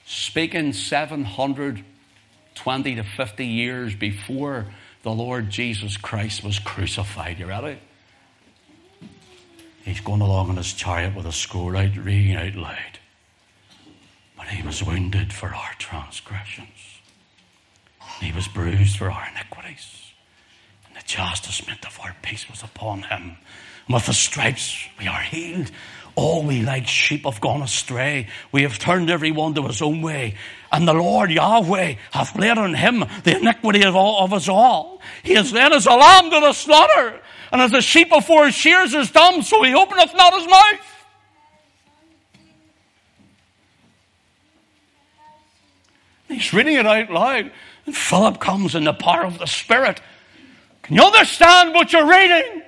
Speaking 0.06 0.74
720 0.74 2.96
to 2.96 3.04
50 3.04 3.46
years 3.46 3.96
before 3.96 4.66
the 5.04 5.12
Lord 5.12 5.50
Jesus 5.50 5.98
Christ 5.98 6.44
was 6.44 6.60
crucified. 6.60 7.40
You 7.40 7.48
ready? 7.48 7.80
He's 9.84 10.02
going 10.02 10.22
along 10.22 10.50
in 10.50 10.58
his 10.58 10.74
chariot 10.74 11.16
with 11.16 11.26
a 11.26 11.32
scroll 11.32 11.76
out, 11.76 11.98
reading 11.98 12.36
out 12.36 12.56
loud. 12.56 13.00
But 14.38 14.48
he 14.48 14.64
was 14.64 14.84
wounded 14.84 15.34
for 15.34 15.54
our 15.54 15.74
transgressions. 15.80 16.91
He 18.22 18.32
was 18.32 18.48
bruised 18.48 18.98
for 18.98 19.12
our 19.12 19.28
iniquities. 19.32 20.14
And 20.88 20.96
the 20.96 21.06
chastisement 21.06 21.86
of 21.86 22.00
our 22.04 22.16
peace 22.22 22.50
was 22.50 22.62
upon 22.62 23.04
him. 23.04 23.38
And 23.88 23.94
with 23.96 24.06
the 24.06 24.14
stripes 24.14 24.88
we 25.00 25.08
are 25.08 25.22
healed. 25.22 25.72
All 26.16 26.44
we 26.44 26.62
like 26.62 26.88
sheep 26.88 27.24
have 27.26 27.42
gone 27.42 27.62
astray. 27.62 28.28
We 28.52 28.64
have 28.64 28.78
turned 28.78 29.10
every 29.10 29.32
one 29.32 29.56
to 29.56 29.66
his 29.66 29.82
own 29.82 30.02
way. 30.02 30.36
And 30.72 30.88
the 30.88 30.94
Lord 30.94 31.32
Yahweh 31.32 31.96
hath 32.12 32.38
laid 32.38 32.58
on 32.58 32.74
him 32.76 33.06
the 33.24 33.38
iniquity 33.38 33.84
of, 33.84 33.96
all, 33.96 34.24
of 34.24 34.34
us 34.34 34.48
all. 34.48 35.02
He 35.24 35.34
has 35.34 35.52
led 35.52 35.72
as 35.74 35.88
a 35.88 35.94
lamb 35.94 36.30
to 36.30 36.40
the 36.42 36.54
slaughter. 36.54 37.20
And 37.52 37.62
as 37.62 37.74
a 37.74 37.82
sheep 37.82 38.10
before 38.10 38.46
his 38.46 38.56
shears 38.56 38.94
is 38.94 39.10
dumb, 39.10 39.42
so 39.42 39.64
he 39.64 39.74
openeth 39.74 40.14
not 40.14 40.34
his 40.34 40.48
mouth. 40.48 40.88
He's 46.28 46.54
reading 46.54 46.76
it 46.76 46.86
out 46.86 47.10
loud. 47.10 47.52
And 47.86 47.96
Philip 47.96 48.40
comes 48.40 48.76
in 48.76 48.84
the 48.84 48.94
power 48.94 49.26
of 49.26 49.40
the 49.40 49.48
Spirit. 49.48 50.02
Can 50.84 50.96
you 50.96 51.04
understand 51.04 51.74
what 51.74 51.94
you're 51.94 52.08
reading? 52.08 52.64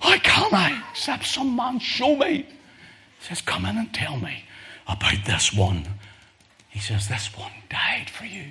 How 0.00 0.18
can 0.18 0.54
I? 0.54 0.82
Except 0.90 1.24
some 1.24 1.54
man 1.54 1.78
show 1.78 2.16
me. 2.16 2.38
He 2.38 3.28
says, 3.28 3.40
Come 3.40 3.66
in 3.66 3.76
and 3.78 3.92
tell 3.94 4.16
me 4.16 4.44
about 4.88 5.24
this 5.24 5.52
one. 5.52 5.86
He 6.68 6.80
says, 6.80 7.08
This 7.08 7.36
one 7.36 7.52
died 7.70 8.10
for 8.10 8.24
you. 8.24 8.46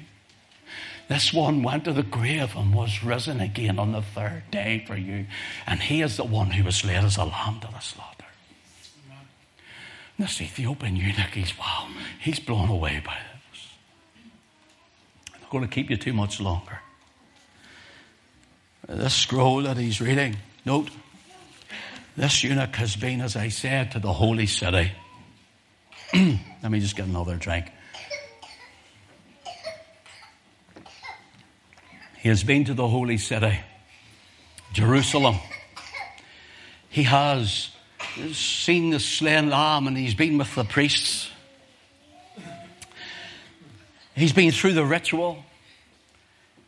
This 1.10 1.34
one 1.34 1.62
went 1.62 1.84
to 1.84 1.94
the 1.94 2.04
grave 2.04 2.56
and 2.56 2.74
was 2.74 3.04
risen 3.04 3.42
again 3.42 3.80
on 3.80 3.92
the 3.92 4.02
third 4.02 4.44
day 4.50 4.84
for 4.88 4.96
you. 4.96 5.26
And 5.68 5.82
he 5.82 6.02
is 6.02 6.16
the 6.16 6.24
one 6.24 6.52
who 6.52 6.64
was 6.64 6.86
led 6.86 7.04
as 7.04 7.18
a 7.18 7.26
lamb 7.26 7.60
to 7.60 7.68
the 7.68 7.80
slaughter. 7.80 8.26
And 10.18 10.26
this 10.26 10.40
Ethiopian 10.40 10.96
eunuch, 10.96 11.34
he's 11.34 11.58
wow, 11.60 11.90
he's 12.22 12.40
blown 12.40 12.70
away 12.70 13.02
by 13.04 13.16
this. 13.16 13.31
Going 15.52 15.66
to 15.66 15.70
keep 15.70 15.90
you 15.90 15.98
too 15.98 16.14
much 16.14 16.40
longer. 16.40 16.80
This 18.88 19.14
scroll 19.14 19.64
that 19.64 19.76
he's 19.76 20.00
reading, 20.00 20.38
note, 20.66 20.90
this 22.16 22.42
eunuch 22.42 22.74
has 22.78 22.96
been, 22.96 23.20
as 23.20 23.36
I 23.36 23.50
said, 23.50 23.92
to 23.92 24.00
the 24.00 24.14
holy 24.14 24.46
city. 24.46 24.94
Let 26.14 26.72
me 26.72 26.80
just 26.80 26.96
get 26.96 27.08
another 27.08 27.36
drink. 27.36 27.70
He 32.20 32.30
has 32.30 32.46
been 32.46 32.64
to 32.66 32.74
the 32.74 32.88
holy 32.88 33.18
city, 33.18 33.60
Jerusalem. 34.72 35.36
He 36.88 37.04
has 37.04 37.72
seen 38.32 38.92
the 38.92 39.02
slain 39.02 39.50
lamb 39.50 39.88
and 39.88 39.98
he's 39.98 40.16
been 40.16 40.38
with 40.38 40.56
the 40.56 40.64
priests. 40.64 41.30
He's 44.16 44.34
been 44.34 44.52
through 44.52 44.74
the 44.74 44.86
ritual. 44.86 45.44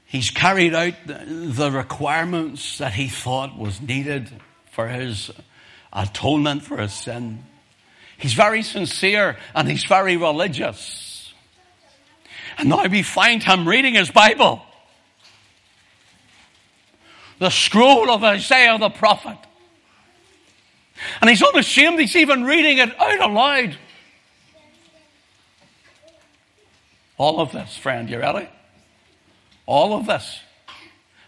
He's 0.06 0.30
carried 0.30 0.74
out 0.76 0.94
the 1.06 1.72
requirements 1.72 2.78
that 2.78 2.94
he 2.94 3.08
thought 3.08 3.58
was 3.58 3.82
needed 3.82 4.30
for 4.72 4.88
his 4.88 5.32
atonement 5.92 6.64
for 6.64 6.78
his 6.78 6.94
sin. 6.94 7.44
He's 8.18 8.34
very 8.34 8.64
sincere 8.64 9.38
and 9.56 9.68
he's 9.70 9.84
very 9.86 10.18
religious. 10.18 11.34
And 12.58 12.70
now 12.70 12.86
we 12.88 13.02
find 13.02 13.42
him 13.42 13.68
reading 13.68 13.96
his 13.96 14.12
Bible. 14.12 14.62
The 17.40 17.50
scroll 17.50 18.10
of 18.10 18.24
Isaiah 18.24 18.78
the 18.78 18.90
prophet. 18.90 19.38
And 21.22 21.30
he's 21.30 21.42
unashamed, 21.42 22.00
he's 22.00 22.16
even 22.16 22.44
reading 22.44 22.78
it 22.78 23.00
out 23.00 23.20
aloud. 23.20 23.78
All 27.18 27.40
of 27.40 27.52
this, 27.52 27.78
friend, 27.78 28.10
you 28.10 28.20
ready? 28.20 28.50
All 29.66 29.94
of 29.94 30.06
this. 30.06 30.40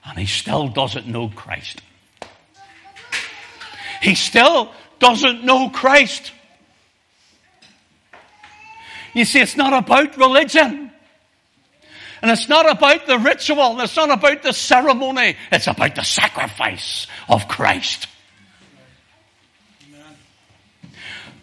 And 0.04 0.18
he 0.18 0.26
still 0.26 0.68
doesn't 0.68 1.08
know 1.08 1.30
Christ. 1.30 1.82
He 4.02 4.16
still 4.16 4.72
doesn't 5.00 5.44
know 5.44 5.70
Christ. 5.70 6.32
You 9.14 9.26
see, 9.26 9.40
it's 9.40 9.56
not 9.56 9.74
about 9.74 10.18
religion. 10.18 10.92
And 12.22 12.32
it's 12.32 12.50
not 12.50 12.70
about 12.70 13.06
the 13.06 13.20
ritual, 13.20 13.74
and 13.74 13.82
it's 13.82 13.96
not 13.96 14.10
about 14.10 14.42
the 14.42 14.54
ceremony. 14.54 15.36
It's 15.52 15.68
about 15.68 15.96
the 15.96 16.04
sacrifice 16.04 17.08
of 17.30 17.48
Christ. 17.48 18.08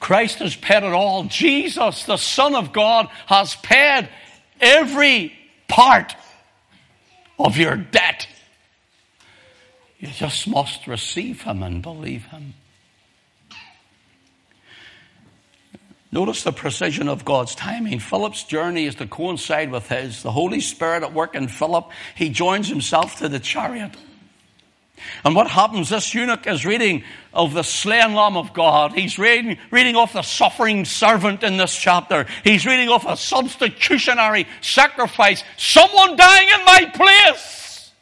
Christ 0.00 0.40
has 0.40 0.56
paid 0.56 0.82
it 0.82 0.92
all. 0.92 1.24
Jesus, 1.24 2.04
the 2.04 2.16
Son 2.16 2.56
of 2.56 2.72
God, 2.72 3.08
has 3.26 3.54
paid 3.54 4.08
every 4.62 5.32
part 5.68 6.14
of 7.38 7.58
your 7.58 7.76
debt. 7.76 8.26
You 9.98 10.08
just 10.08 10.48
must 10.48 10.86
receive 10.86 11.42
Him 11.42 11.62
and 11.62 11.82
believe 11.82 12.24
Him. 12.26 12.54
Notice 16.12 16.42
the 16.42 16.52
precision 16.52 17.08
of 17.08 17.24
God's 17.24 17.54
timing. 17.54 17.98
Philip's 17.98 18.44
journey 18.44 18.84
is 18.84 18.96
to 18.96 19.06
coincide 19.06 19.70
with 19.70 19.88
his. 19.88 20.22
The 20.22 20.30
Holy 20.30 20.60
Spirit 20.60 21.02
at 21.02 21.14
work 21.14 21.34
in 21.34 21.48
Philip, 21.48 21.90
he 22.14 22.28
joins 22.28 22.68
himself 22.68 23.18
to 23.20 23.30
the 23.30 23.40
chariot. 23.40 23.96
And 25.24 25.34
what 25.34 25.48
happens? 25.48 25.88
This 25.88 26.14
eunuch 26.14 26.46
is 26.46 26.66
reading 26.66 27.04
of 27.32 27.54
the 27.54 27.62
slain 27.62 28.14
Lamb 28.14 28.36
of 28.36 28.52
God. 28.52 28.92
He's 28.92 29.18
reading, 29.18 29.58
reading 29.70 29.96
of 29.96 30.12
the 30.12 30.22
suffering 30.22 30.84
servant 30.84 31.42
in 31.42 31.56
this 31.56 31.76
chapter. 31.76 32.26
He's 32.44 32.66
reading 32.66 32.88
off 32.88 33.06
a 33.06 33.16
substitutionary 33.16 34.46
sacrifice. 34.60 35.44
Someone 35.56 36.16
dying 36.16 36.48
in 36.58 36.64
my 36.64 36.90
place. 36.94 37.92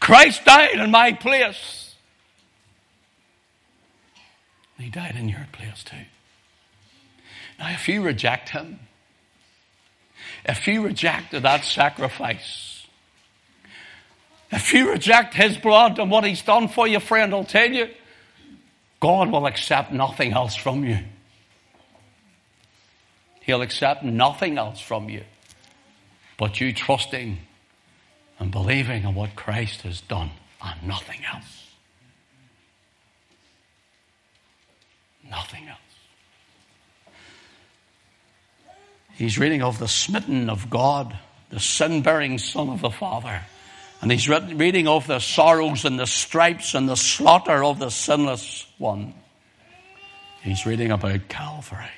Christ 0.00 0.44
died 0.44 0.78
in 0.78 0.90
my 0.90 1.12
place. 1.12 1.94
He 4.78 4.90
died 4.90 5.16
in 5.16 5.28
your 5.28 5.46
place 5.52 5.82
too. 5.82 5.96
Now, 7.58 7.70
if 7.70 7.88
you 7.88 8.02
reject 8.02 8.50
him, 8.50 8.78
if 10.44 10.68
you 10.68 10.84
reject 10.84 11.32
that 11.32 11.64
sacrifice, 11.64 12.77
if 14.50 14.72
you 14.72 14.90
reject 14.90 15.34
his 15.34 15.56
blood 15.56 15.98
and 15.98 16.10
what 16.10 16.24
he's 16.24 16.42
done 16.42 16.68
for 16.68 16.86
you, 16.86 17.00
friend, 17.00 17.34
I'll 17.34 17.44
tell 17.44 17.70
you, 17.70 17.88
God 19.00 19.30
will 19.30 19.46
accept 19.46 19.92
nothing 19.92 20.32
else 20.32 20.54
from 20.54 20.84
you. 20.84 20.98
He'll 23.42 23.62
accept 23.62 24.02
nothing 24.02 24.58
else 24.58 24.80
from 24.80 25.08
you 25.08 25.22
but 26.38 26.60
you 26.60 26.72
trusting 26.72 27.36
and 28.38 28.50
believing 28.50 29.02
in 29.02 29.14
what 29.14 29.36
Christ 29.36 29.82
has 29.82 30.00
done 30.00 30.30
and 30.62 30.82
nothing 30.84 31.20
else. 31.30 31.66
Nothing 35.28 35.68
else. 35.68 35.78
He's 39.14 39.36
reading 39.38 39.62
of 39.62 39.80
the 39.80 39.88
smitten 39.88 40.48
of 40.48 40.70
God, 40.70 41.18
the 41.50 41.60
sin 41.60 42.02
bearing 42.02 42.38
Son 42.38 42.70
of 42.70 42.80
the 42.80 42.90
Father. 42.90 43.42
And 44.00 44.12
he's 44.12 44.28
reading 44.28 44.86
of 44.86 45.06
the 45.06 45.18
sorrows 45.18 45.84
and 45.84 45.98
the 45.98 46.06
stripes 46.06 46.74
and 46.74 46.88
the 46.88 46.96
slaughter 46.96 47.64
of 47.64 47.78
the 47.78 47.90
sinless 47.90 48.66
one. 48.78 49.14
He's 50.42 50.66
reading 50.66 50.92
about 50.92 51.28
Calvary. 51.28 51.90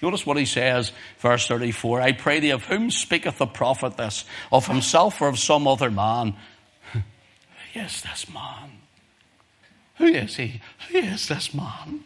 Notice 0.00 0.26
what 0.26 0.36
he 0.36 0.44
says, 0.44 0.92
verse 1.18 1.46
34. 1.48 2.00
I 2.00 2.12
pray 2.12 2.38
thee, 2.38 2.50
of 2.50 2.64
whom 2.64 2.90
speaketh 2.90 3.38
the 3.38 3.46
prophet 3.46 3.96
this? 3.96 4.24
Of 4.52 4.66
himself 4.66 5.20
or 5.20 5.28
of 5.28 5.38
some 5.38 5.66
other 5.66 5.90
man? 5.90 6.36
Who 6.92 7.00
is 7.80 8.02
this 8.02 8.28
man? 8.32 8.70
Who 9.96 10.06
is 10.06 10.36
he? 10.36 10.60
Who 10.90 10.98
is 10.98 11.28
this 11.28 11.54
man? 11.54 12.04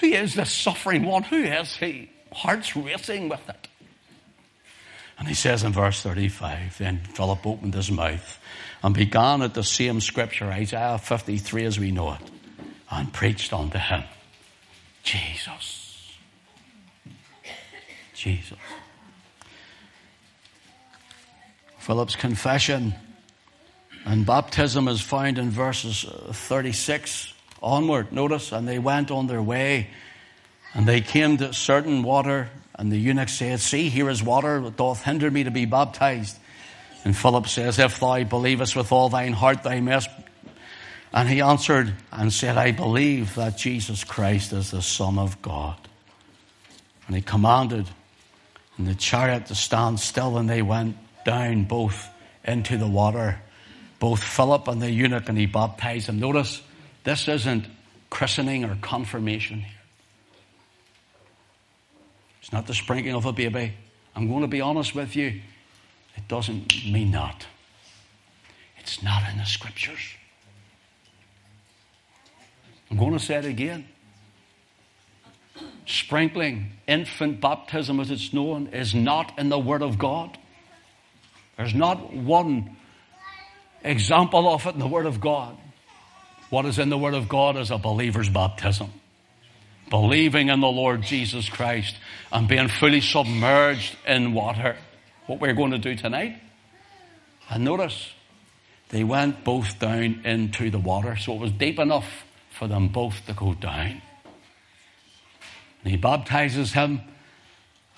Who 0.00 0.06
is 0.08 0.34
this 0.34 0.52
suffering 0.52 1.04
one? 1.04 1.22
Who 1.24 1.42
is 1.42 1.76
he? 1.76 2.10
Hearts 2.32 2.74
racing 2.76 3.28
with 3.28 3.48
it. 3.48 3.67
And 5.18 5.26
he 5.26 5.34
says 5.34 5.64
in 5.64 5.72
verse 5.72 6.00
35, 6.02 6.78
then 6.78 7.00
Philip 7.14 7.46
opened 7.46 7.74
his 7.74 7.90
mouth 7.90 8.38
and 8.82 8.94
began 8.94 9.42
at 9.42 9.54
the 9.54 9.64
same 9.64 10.00
scripture, 10.00 10.46
Isaiah 10.46 10.98
53 10.98 11.64
as 11.64 11.78
we 11.78 11.90
know 11.90 12.12
it, 12.12 12.20
and 12.90 13.12
preached 13.12 13.52
unto 13.52 13.78
him 13.78 14.04
Jesus. 15.02 16.16
Jesus. 18.14 18.58
Philip's 21.78 22.16
confession 22.16 22.94
and 24.04 24.26
baptism 24.26 24.88
is 24.88 25.00
found 25.00 25.38
in 25.38 25.50
verses 25.50 26.04
36 26.32 27.32
onward. 27.62 28.12
Notice, 28.12 28.52
and 28.52 28.68
they 28.68 28.78
went 28.78 29.10
on 29.10 29.26
their 29.26 29.42
way 29.42 29.88
And 30.74 30.86
they 30.86 31.00
came 31.00 31.36
to 31.38 31.52
certain 31.52 32.02
water, 32.02 32.50
and 32.78 32.92
the 32.92 32.96
eunuch 32.96 33.28
said, 33.28 33.60
See, 33.60 33.88
here 33.88 34.08
is 34.08 34.22
water 34.22 34.60
that 34.60 34.76
doth 34.76 35.02
hinder 35.02 35.30
me 35.30 35.44
to 35.44 35.50
be 35.50 35.64
baptized. 35.64 36.38
And 37.04 37.16
Philip 37.16 37.48
says, 37.48 37.78
If 37.78 37.98
thou 37.98 38.22
believest 38.22 38.76
with 38.76 38.92
all 38.92 39.08
thine 39.08 39.32
heart, 39.32 39.64
thou 39.64 39.80
mayest. 39.80 40.08
And 41.12 41.28
he 41.28 41.40
answered 41.40 41.92
and 42.12 42.32
said, 42.32 42.56
I 42.56 42.70
believe 42.70 43.34
that 43.34 43.58
Jesus 43.58 44.04
Christ 44.04 44.52
is 44.52 44.70
the 44.70 44.82
Son 44.82 45.18
of 45.18 45.42
God. 45.42 45.76
And 47.06 47.16
he 47.16 47.22
commanded 47.22 47.88
and 48.76 48.86
the 48.86 48.94
chariot 48.94 49.46
to 49.46 49.54
stand 49.56 49.98
still, 49.98 50.38
and 50.38 50.48
they 50.48 50.62
went 50.62 50.96
down 51.24 51.64
both 51.64 52.08
into 52.44 52.78
the 52.78 52.86
water, 52.86 53.40
both 53.98 54.22
Philip 54.22 54.68
and 54.68 54.80
the 54.80 54.90
eunuch, 54.90 55.28
and 55.28 55.36
he 55.36 55.46
baptized 55.46 56.06
them. 56.06 56.20
Notice, 56.20 56.62
this 57.02 57.26
isn't 57.26 57.66
christening 58.08 58.64
or 58.64 58.76
confirmation. 58.80 59.64
It's 62.48 62.52
not 62.54 62.66
the 62.66 62.72
sprinkling 62.72 63.14
of 63.14 63.26
a 63.26 63.32
baby. 63.34 63.74
I'm 64.16 64.26
going 64.26 64.40
to 64.40 64.48
be 64.48 64.62
honest 64.62 64.94
with 64.94 65.14
you. 65.14 65.42
It 66.16 66.28
doesn't 66.28 66.74
mean 66.90 67.10
that. 67.10 67.46
It's 68.78 69.02
not 69.02 69.22
in 69.30 69.36
the 69.36 69.44
scriptures. 69.44 70.14
I'm 72.90 72.96
going 72.96 73.12
to 73.12 73.18
say 73.18 73.34
it 73.34 73.44
again. 73.44 73.86
Sprinkling, 75.84 76.72
infant 76.86 77.42
baptism 77.42 78.00
as 78.00 78.10
it's 78.10 78.32
known, 78.32 78.68
is 78.68 78.94
not 78.94 79.38
in 79.38 79.50
the 79.50 79.58
Word 79.58 79.82
of 79.82 79.98
God. 79.98 80.38
There's 81.58 81.74
not 81.74 82.14
one 82.14 82.78
example 83.84 84.50
of 84.50 84.64
it 84.64 84.72
in 84.72 84.80
the 84.80 84.88
Word 84.88 85.04
of 85.04 85.20
God. 85.20 85.54
What 86.48 86.64
is 86.64 86.78
in 86.78 86.88
the 86.88 86.96
Word 86.96 87.12
of 87.12 87.28
God 87.28 87.58
is 87.58 87.70
a 87.70 87.76
believer's 87.76 88.30
baptism. 88.30 88.90
Believing 89.90 90.48
in 90.48 90.60
the 90.60 90.68
Lord 90.68 91.02
Jesus 91.02 91.48
Christ 91.48 91.96
and 92.30 92.46
being 92.46 92.68
fully 92.68 93.00
submerged 93.00 93.96
in 94.06 94.34
water 94.34 94.76
what 95.26 95.40
we're 95.40 95.54
going 95.54 95.70
to 95.70 95.78
do 95.78 95.94
tonight. 95.94 96.40
And 97.50 97.64
notice, 97.64 98.12
they 98.90 99.04
went 99.04 99.44
both 99.44 99.78
down 99.78 100.22
into 100.24 100.70
the 100.70 100.78
water, 100.78 101.16
so 101.16 101.34
it 101.34 101.40
was 101.40 101.52
deep 101.52 101.78
enough 101.78 102.24
for 102.50 102.66
them 102.66 102.88
both 102.88 103.24
to 103.26 103.32
go 103.32 103.54
down. 103.54 104.02
And 105.82 105.90
he 105.90 105.96
baptizes 105.96 106.72
him, 106.72 107.00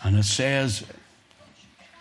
and 0.03 0.19
it 0.19 0.25
says 0.25 0.85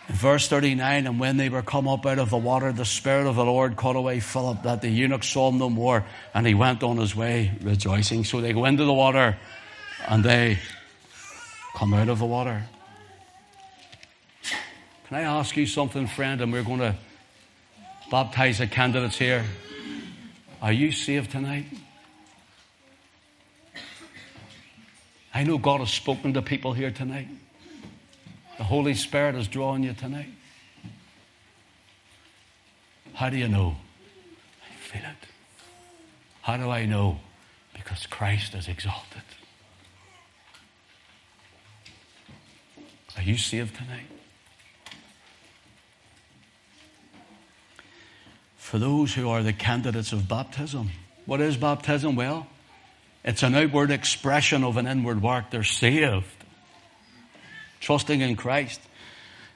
in 0.08 0.14
verse 0.14 0.48
39 0.48 1.06
And 1.06 1.20
when 1.20 1.36
they 1.36 1.48
were 1.48 1.62
come 1.62 1.86
up 1.86 2.04
out 2.04 2.18
of 2.18 2.30
the 2.30 2.36
water, 2.36 2.72
the 2.72 2.84
Spirit 2.84 3.26
of 3.26 3.36
the 3.36 3.44
Lord 3.44 3.76
caught 3.76 3.96
away 3.96 4.20
Philip, 4.20 4.64
that 4.64 4.82
the 4.82 4.90
eunuch 4.90 5.22
saw 5.22 5.50
him 5.50 5.58
no 5.58 5.70
more, 5.70 6.04
and 6.34 6.46
he 6.46 6.54
went 6.54 6.82
on 6.82 6.96
his 6.96 7.14
way 7.14 7.52
rejoicing. 7.62 8.24
So 8.24 8.40
they 8.40 8.52
go 8.52 8.64
into 8.64 8.84
the 8.84 8.92
water, 8.92 9.38
and 10.08 10.24
they 10.24 10.58
come 11.76 11.94
out 11.94 12.08
of 12.08 12.18
the 12.18 12.26
water. 12.26 12.64
Can 15.08 15.16
I 15.16 15.22
ask 15.22 15.56
you 15.56 15.66
something, 15.66 16.06
friend? 16.06 16.40
And 16.40 16.52
we're 16.52 16.62
going 16.62 16.80
to 16.80 16.94
baptize 18.10 18.58
the 18.58 18.66
candidates 18.66 19.18
here. 19.18 19.44
Are 20.62 20.72
you 20.72 20.92
saved 20.92 21.30
tonight? 21.30 21.66
I 25.32 25.44
know 25.44 25.58
God 25.58 25.80
has 25.80 25.90
spoken 25.90 26.34
to 26.34 26.42
people 26.42 26.72
here 26.72 26.90
tonight. 26.90 27.28
The 28.58 28.64
Holy 28.64 28.94
Spirit 28.94 29.36
is 29.36 29.48
drawing 29.48 29.84
you 29.84 29.94
tonight. 29.94 30.30
How 33.14 33.30
do 33.30 33.36
you 33.36 33.48
know? 33.48 33.76
I 34.70 34.74
feel 34.76 35.02
it. 35.02 35.28
How 36.42 36.56
do 36.56 36.70
I 36.70 36.84
know? 36.84 37.20
Because 37.74 38.06
Christ 38.06 38.54
is 38.54 38.68
exalted. 38.68 39.22
Are 43.20 43.22
you 43.22 43.36
saved 43.36 43.76
tonight? 43.76 44.06
for 48.70 48.78
those 48.78 49.12
who 49.12 49.28
are 49.28 49.42
the 49.42 49.52
candidates 49.52 50.12
of 50.12 50.28
baptism. 50.28 50.90
What 51.26 51.40
is 51.40 51.56
baptism? 51.56 52.14
Well, 52.14 52.46
it's 53.24 53.42
an 53.42 53.56
outward 53.56 53.90
expression 53.90 54.62
of 54.62 54.76
an 54.76 54.86
inward 54.86 55.20
work. 55.20 55.50
They're 55.50 55.64
saved, 55.64 56.44
trusting 57.80 58.20
in 58.20 58.36
Christ. 58.36 58.80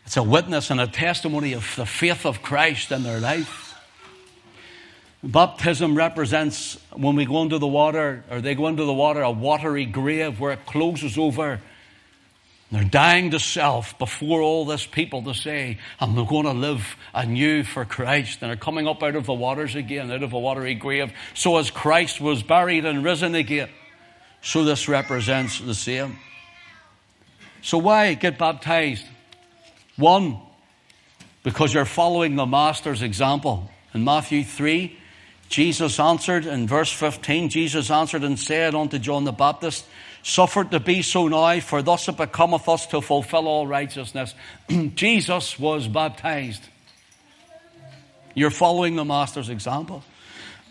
It's 0.05 0.17
a 0.17 0.23
witness 0.25 0.69
and 0.69 0.81
a 0.81 0.89
testimony 0.89 1.53
of 1.53 1.77
the 1.77 1.87
faith 1.87 2.27
of 2.27 2.43
Christ 2.43 2.91
in 2.91 3.05
their 3.05 3.21
life. 3.21 3.77
Baptism 5.23 5.95
represents 5.95 6.77
when 6.91 7.15
we 7.15 7.25
go 7.25 7.41
into 7.43 7.59
the 7.59 7.69
water, 7.69 8.25
or 8.29 8.41
they 8.41 8.57
go 8.57 8.67
into 8.67 8.85
the 8.85 8.93
water, 8.93 9.23
a 9.23 9.31
watery 9.31 9.85
grave 9.85 10.41
where 10.41 10.51
it 10.51 10.67
closes 10.67 11.17
over 11.17 11.61
they're 12.71 12.83
dying 12.83 13.31
to 13.31 13.39
self 13.39 13.97
before 13.99 14.41
all 14.41 14.65
this 14.65 14.85
people 14.85 15.23
to 15.23 15.35
say, 15.35 15.79
I'm 16.01 16.15
going 16.15 16.45
to 16.45 16.53
live 16.53 16.97
anew 17.13 17.63
for 17.63 17.85
Christ. 17.85 18.39
And 18.43 18.51
they're 18.51 18.57
coming 18.57 18.89
up 18.89 19.03
out 19.03 19.15
of 19.15 19.27
the 19.27 19.35
waters 19.35 19.75
again, 19.75 20.11
out 20.11 20.23
of 20.23 20.33
a 20.33 20.39
watery 20.39 20.75
grave. 20.75 21.13
So 21.35 21.59
as 21.59 21.71
Christ 21.71 22.21
was 22.21 22.43
buried 22.43 22.85
and 22.85 23.05
risen 23.05 23.35
again, 23.35 23.69
so 24.43 24.65
this 24.65 24.89
represents 24.89 25.61
the 25.61 25.75
same. 25.75 26.19
So 27.63 27.79
why 27.79 28.13
get 28.15 28.39
baptized? 28.39 29.07
One, 29.97 30.39
because 31.45 31.73
you're 31.73 31.85
following 31.85 32.35
the 32.35 32.47
Master's 32.47 33.03
example. 33.03 33.71
In 33.95 34.03
Matthew 34.03 34.43
3, 34.43 34.99
Jesus 35.49 36.01
answered 36.01 36.47
in 36.47 36.67
verse 36.67 36.91
15, 36.91 37.51
Jesus 37.51 37.91
answered 37.91 38.25
and 38.25 38.39
said 38.39 38.75
unto 38.75 38.99
John 38.99 39.25
the 39.25 39.33
Baptist, 39.33 39.87
suffered 40.25 40.71
to 40.71 40.81
be 40.81 41.03
so 41.03 41.29
now, 41.29 41.61
for 41.61 41.83
thus 41.83 42.09
it 42.09 42.17
becometh 42.17 42.69
us 42.69 42.87
to 42.87 43.01
fulfill 43.01 43.47
all 43.47 43.67
righteousness. 43.67 44.35
Jesus 44.95 45.59
was 45.59 45.87
baptized. 45.87 46.63
You're 48.35 48.51
following 48.51 48.97
the 48.97 49.05
Master's 49.05 49.51
example. 49.51 50.03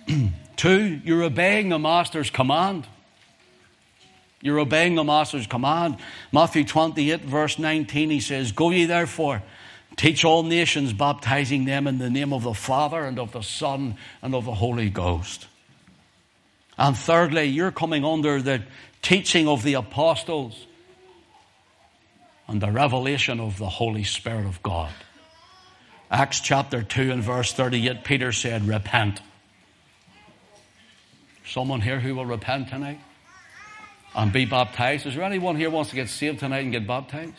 Two, 0.57 0.99
you're 1.05 1.23
obeying 1.23 1.69
the 1.69 1.79
Master's 1.79 2.31
command. 2.31 2.87
You're 4.41 4.59
obeying 4.59 4.95
the 4.95 5.03
Master's 5.03 5.47
command. 5.47 5.97
Matthew 6.31 6.65
28, 6.65 7.21
verse 7.21 7.59
19, 7.59 8.09
he 8.09 8.19
says, 8.19 8.51
Go 8.51 8.71
ye 8.71 8.85
therefore, 8.85 9.43
teach 9.95 10.25
all 10.25 10.43
nations, 10.43 10.93
baptizing 10.93 11.65
them 11.65 11.85
in 11.85 11.99
the 11.99 12.09
name 12.09 12.33
of 12.33 12.43
the 12.43 12.55
Father 12.55 13.05
and 13.05 13.19
of 13.19 13.31
the 13.31 13.43
Son 13.43 13.97
and 14.21 14.33
of 14.33 14.45
the 14.45 14.53
Holy 14.55 14.89
Ghost. 14.89 15.47
And 16.75 16.97
thirdly, 16.97 17.45
you're 17.45 17.71
coming 17.71 18.03
under 18.03 18.41
the 18.41 18.63
teaching 19.03 19.47
of 19.47 19.61
the 19.61 19.75
apostles, 19.75 20.65
and 22.47 22.61
the 22.61 22.71
revelation 22.71 23.39
of 23.39 23.57
the 23.57 23.69
Holy 23.69 24.03
Spirit 24.03 24.45
of 24.45 24.63
God. 24.63 24.91
Acts 26.09 26.39
chapter 26.39 26.81
2 26.83 27.11
and 27.11 27.23
verse 27.23 27.53
38, 27.53 28.03
Peter 28.03 28.31
said, 28.31 28.67
Repent. 28.67 29.19
Someone 31.45 31.81
here 31.81 31.99
who 31.99 32.15
will 32.15 32.25
repent 32.25 32.69
tonight 32.69 32.99
and 34.15 34.31
be 34.31 34.45
baptized? 34.45 35.05
Is 35.05 35.15
there 35.15 35.23
anyone 35.23 35.55
here 35.55 35.69
wants 35.69 35.89
to 35.89 35.95
get 35.95 36.09
saved 36.09 36.39
tonight 36.39 36.59
and 36.59 36.71
get 36.71 36.87
baptized? 36.87 37.33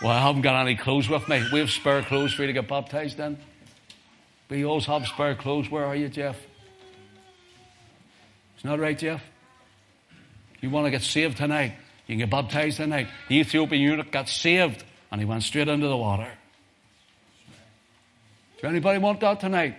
Well, 0.00 0.10
I 0.10 0.20
haven't 0.20 0.42
got 0.42 0.60
any 0.60 0.76
clothes 0.76 1.08
with 1.08 1.28
me. 1.28 1.44
We 1.52 1.60
have 1.60 1.70
spare 1.70 2.02
clothes 2.02 2.32
for 2.32 2.42
you 2.42 2.48
to 2.48 2.52
get 2.52 2.68
baptized 2.68 3.20
in. 3.20 3.38
We 4.48 4.64
always 4.64 4.86
have 4.86 5.06
spare 5.06 5.34
clothes. 5.34 5.70
Where 5.70 5.84
are 5.84 5.94
you, 5.94 6.08
Jeff? 6.08 6.36
Isn't 8.62 8.70
that 8.70 8.78
right, 8.80 8.96
Jeff? 8.96 9.20
You 10.60 10.70
want 10.70 10.86
to 10.86 10.92
get 10.92 11.02
saved 11.02 11.36
tonight? 11.36 11.74
You 12.06 12.12
can 12.12 12.18
get 12.18 12.30
baptized 12.30 12.76
tonight. 12.76 13.08
The 13.28 13.40
Ethiopian 13.40 13.82
eunuch 13.82 14.12
got 14.12 14.28
saved 14.28 14.84
and 15.10 15.20
he 15.20 15.24
went 15.24 15.42
straight 15.42 15.66
into 15.66 15.88
the 15.88 15.96
water. 15.96 16.30
Does 18.60 18.70
anybody 18.70 19.00
want 19.00 19.18
that 19.18 19.40
tonight? 19.40 19.74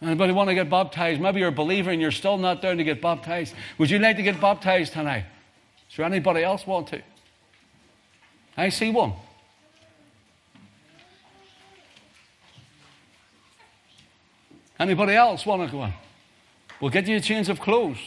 Anybody 0.00 0.32
want 0.32 0.48
to 0.48 0.54
get 0.54 0.70
baptized? 0.70 1.20
Maybe 1.20 1.40
you're 1.40 1.50
a 1.50 1.52
believer 1.52 1.90
and 1.90 2.00
you're 2.00 2.10
still 2.10 2.38
not 2.38 2.62
down 2.62 2.78
to 2.78 2.84
get 2.84 3.02
baptized. 3.02 3.54
Would 3.76 3.90
you 3.90 3.98
like 3.98 4.16
to 4.16 4.22
get 4.22 4.40
baptized 4.40 4.94
tonight? 4.94 5.26
Is 5.90 5.96
there 5.98 6.06
anybody 6.06 6.42
else 6.42 6.66
want 6.66 6.86
to? 6.88 7.02
I 8.56 8.70
see 8.70 8.90
one. 8.90 9.12
Anybody 14.78 15.14
else 15.14 15.44
want 15.44 15.62
to 15.66 15.70
go 15.70 15.80
on? 15.80 15.92
We'll 16.80 16.90
get 16.90 17.06
you 17.06 17.16
a 17.16 17.20
change 17.20 17.48
of 17.48 17.60
clothes. 17.60 17.98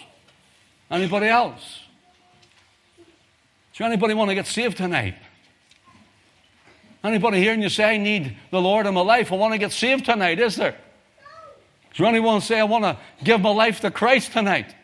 Anybody 0.90 1.28
else? 1.28 1.82
Does 3.74 3.86
anybody 3.86 4.14
want 4.14 4.30
to 4.30 4.36
get 4.36 4.48
saved 4.48 4.78
tonight? 4.78 5.16
Anybody 7.04 7.40
here 7.40 7.54
and 7.54 7.64
you 7.64 7.70
say, 7.70 7.96
I 7.96 7.98
need 7.98 8.38
the 8.52 8.62
Lord 8.62 8.86
in 8.86 8.94
my 8.94 9.02
life? 9.02 9.32
I 9.32 9.36
want 9.36 9.54
to 9.54 9.58
get 9.58 9.72
saved 9.72 10.06
tonight, 10.06 10.40
is 10.40 10.56
there? 10.56 10.76
Does 11.94 12.06
anyone 12.06 12.42
say, 12.42 12.60
I 12.60 12.64
want 12.64 12.84
to 12.84 12.98
give 13.24 13.42
my 13.42 13.50
life 13.50 13.80
to 13.82 13.92
Christ 13.92 14.32
tonight? 14.32 14.76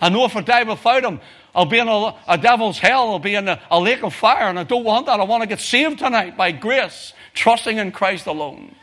I 0.00 0.08
know 0.08 0.24
if 0.24 0.36
I 0.36 0.42
die 0.42 0.64
without 0.64 1.04
Him, 1.04 1.20
I'll 1.54 1.64
be 1.64 1.78
in 1.78 1.88
a, 1.88 2.14
a 2.28 2.36
devil's 2.36 2.78
hell, 2.78 3.12
I'll 3.12 3.18
be 3.18 3.34
in 3.34 3.48
a, 3.48 3.60
a 3.70 3.80
lake 3.80 4.02
of 4.02 4.14
fire, 4.14 4.48
and 4.48 4.58
I 4.58 4.64
don't 4.64 4.84
want 4.84 5.06
that. 5.06 5.20
I 5.20 5.24
want 5.24 5.42
to 5.42 5.48
get 5.48 5.60
saved 5.60 6.00
tonight 6.00 6.36
by 6.36 6.52
grace, 6.52 7.14
trusting 7.32 7.78
in 7.78 7.92
Christ 7.92 8.26
alone. 8.26 8.74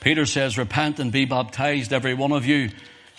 Peter 0.00 0.24
says, 0.24 0.56
Repent 0.56 0.98
and 0.98 1.12
be 1.12 1.26
baptized, 1.26 1.92
every 1.92 2.14
one 2.14 2.32
of 2.32 2.46
you, 2.46 2.70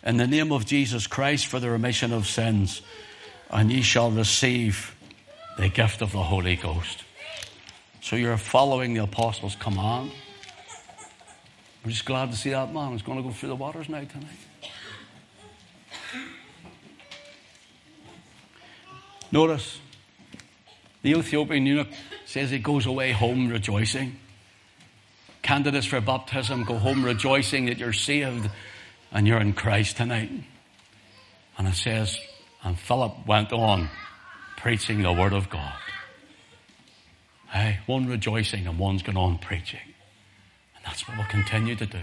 in 0.04 0.18
the 0.18 0.28
name 0.28 0.52
of 0.52 0.66
Jesus 0.66 1.08
Christ 1.08 1.46
for 1.46 1.60
the 1.60 1.70
remission 1.70 2.12
of 2.12 2.28
sins, 2.28 2.82
and 3.50 3.72
ye 3.72 3.84
shall 3.84 4.10
receive 4.10 4.96
the 5.58 5.70
gift 5.70 6.02
of 6.02 6.12
the 6.12 6.24
Holy 6.24 6.56
Ghost. 6.56 7.04
So 8.02 8.16
you're 8.16 8.38
following 8.38 8.96
the 8.96 9.04
apostles' 9.04 9.56
command. 9.56 10.12
I'm 11.84 11.92
just 11.92 12.06
glad 12.06 12.32
to 12.32 12.38
see 12.38 12.50
that 12.50 12.74
man 12.74 12.92
who's 12.92 13.04
going 13.04 13.18
to 13.20 13.24
go 13.24 13.32
through 13.32 13.50
the 13.50 13.56
waters 13.56 13.88
now 13.88 14.04
tonight. 14.04 14.30
Notice, 19.32 19.80
the 21.04 21.12
Ethiopian 21.12 21.66
eunuch 21.66 21.88
says 22.26 22.50
he 22.50 22.60
goes 22.60 22.86
away 22.86 23.12
home 23.12 23.50
rejoicing. 23.50 24.20
Candidates 25.42 25.88
for 25.88 26.02
baptism 26.02 26.64
go 26.64 26.78
home 26.78 27.04
rejoicing 27.04 27.66
that 27.66 27.78
you're 27.78 27.94
saved 27.94 28.50
and 29.12 29.28
you're 29.28 29.42
in 29.42 29.54
Christ 29.54 29.98
tonight. 29.98 30.32
And 31.58 31.68
it 31.68 31.76
says, 31.76 32.18
and 32.64 32.78
Philip 32.78 33.26
went 33.26 33.52
on 33.52 33.90
preaching 34.58 35.02
the 35.02 35.12
word 35.12 35.34
of 35.34 35.50
God. 35.50 35.74
Hey, 37.50 37.80
one 37.86 38.08
rejoicing 38.08 38.68
and 38.68 38.80
one's 38.80 39.04
going 39.04 39.18
on 39.18 39.38
preaching. 39.38 39.80
And 40.76 40.86
that's 40.86 41.08
what 41.08 41.18
we'll 41.18 41.28
continue 41.28 41.76
to 41.76 41.86
do. 41.86 42.00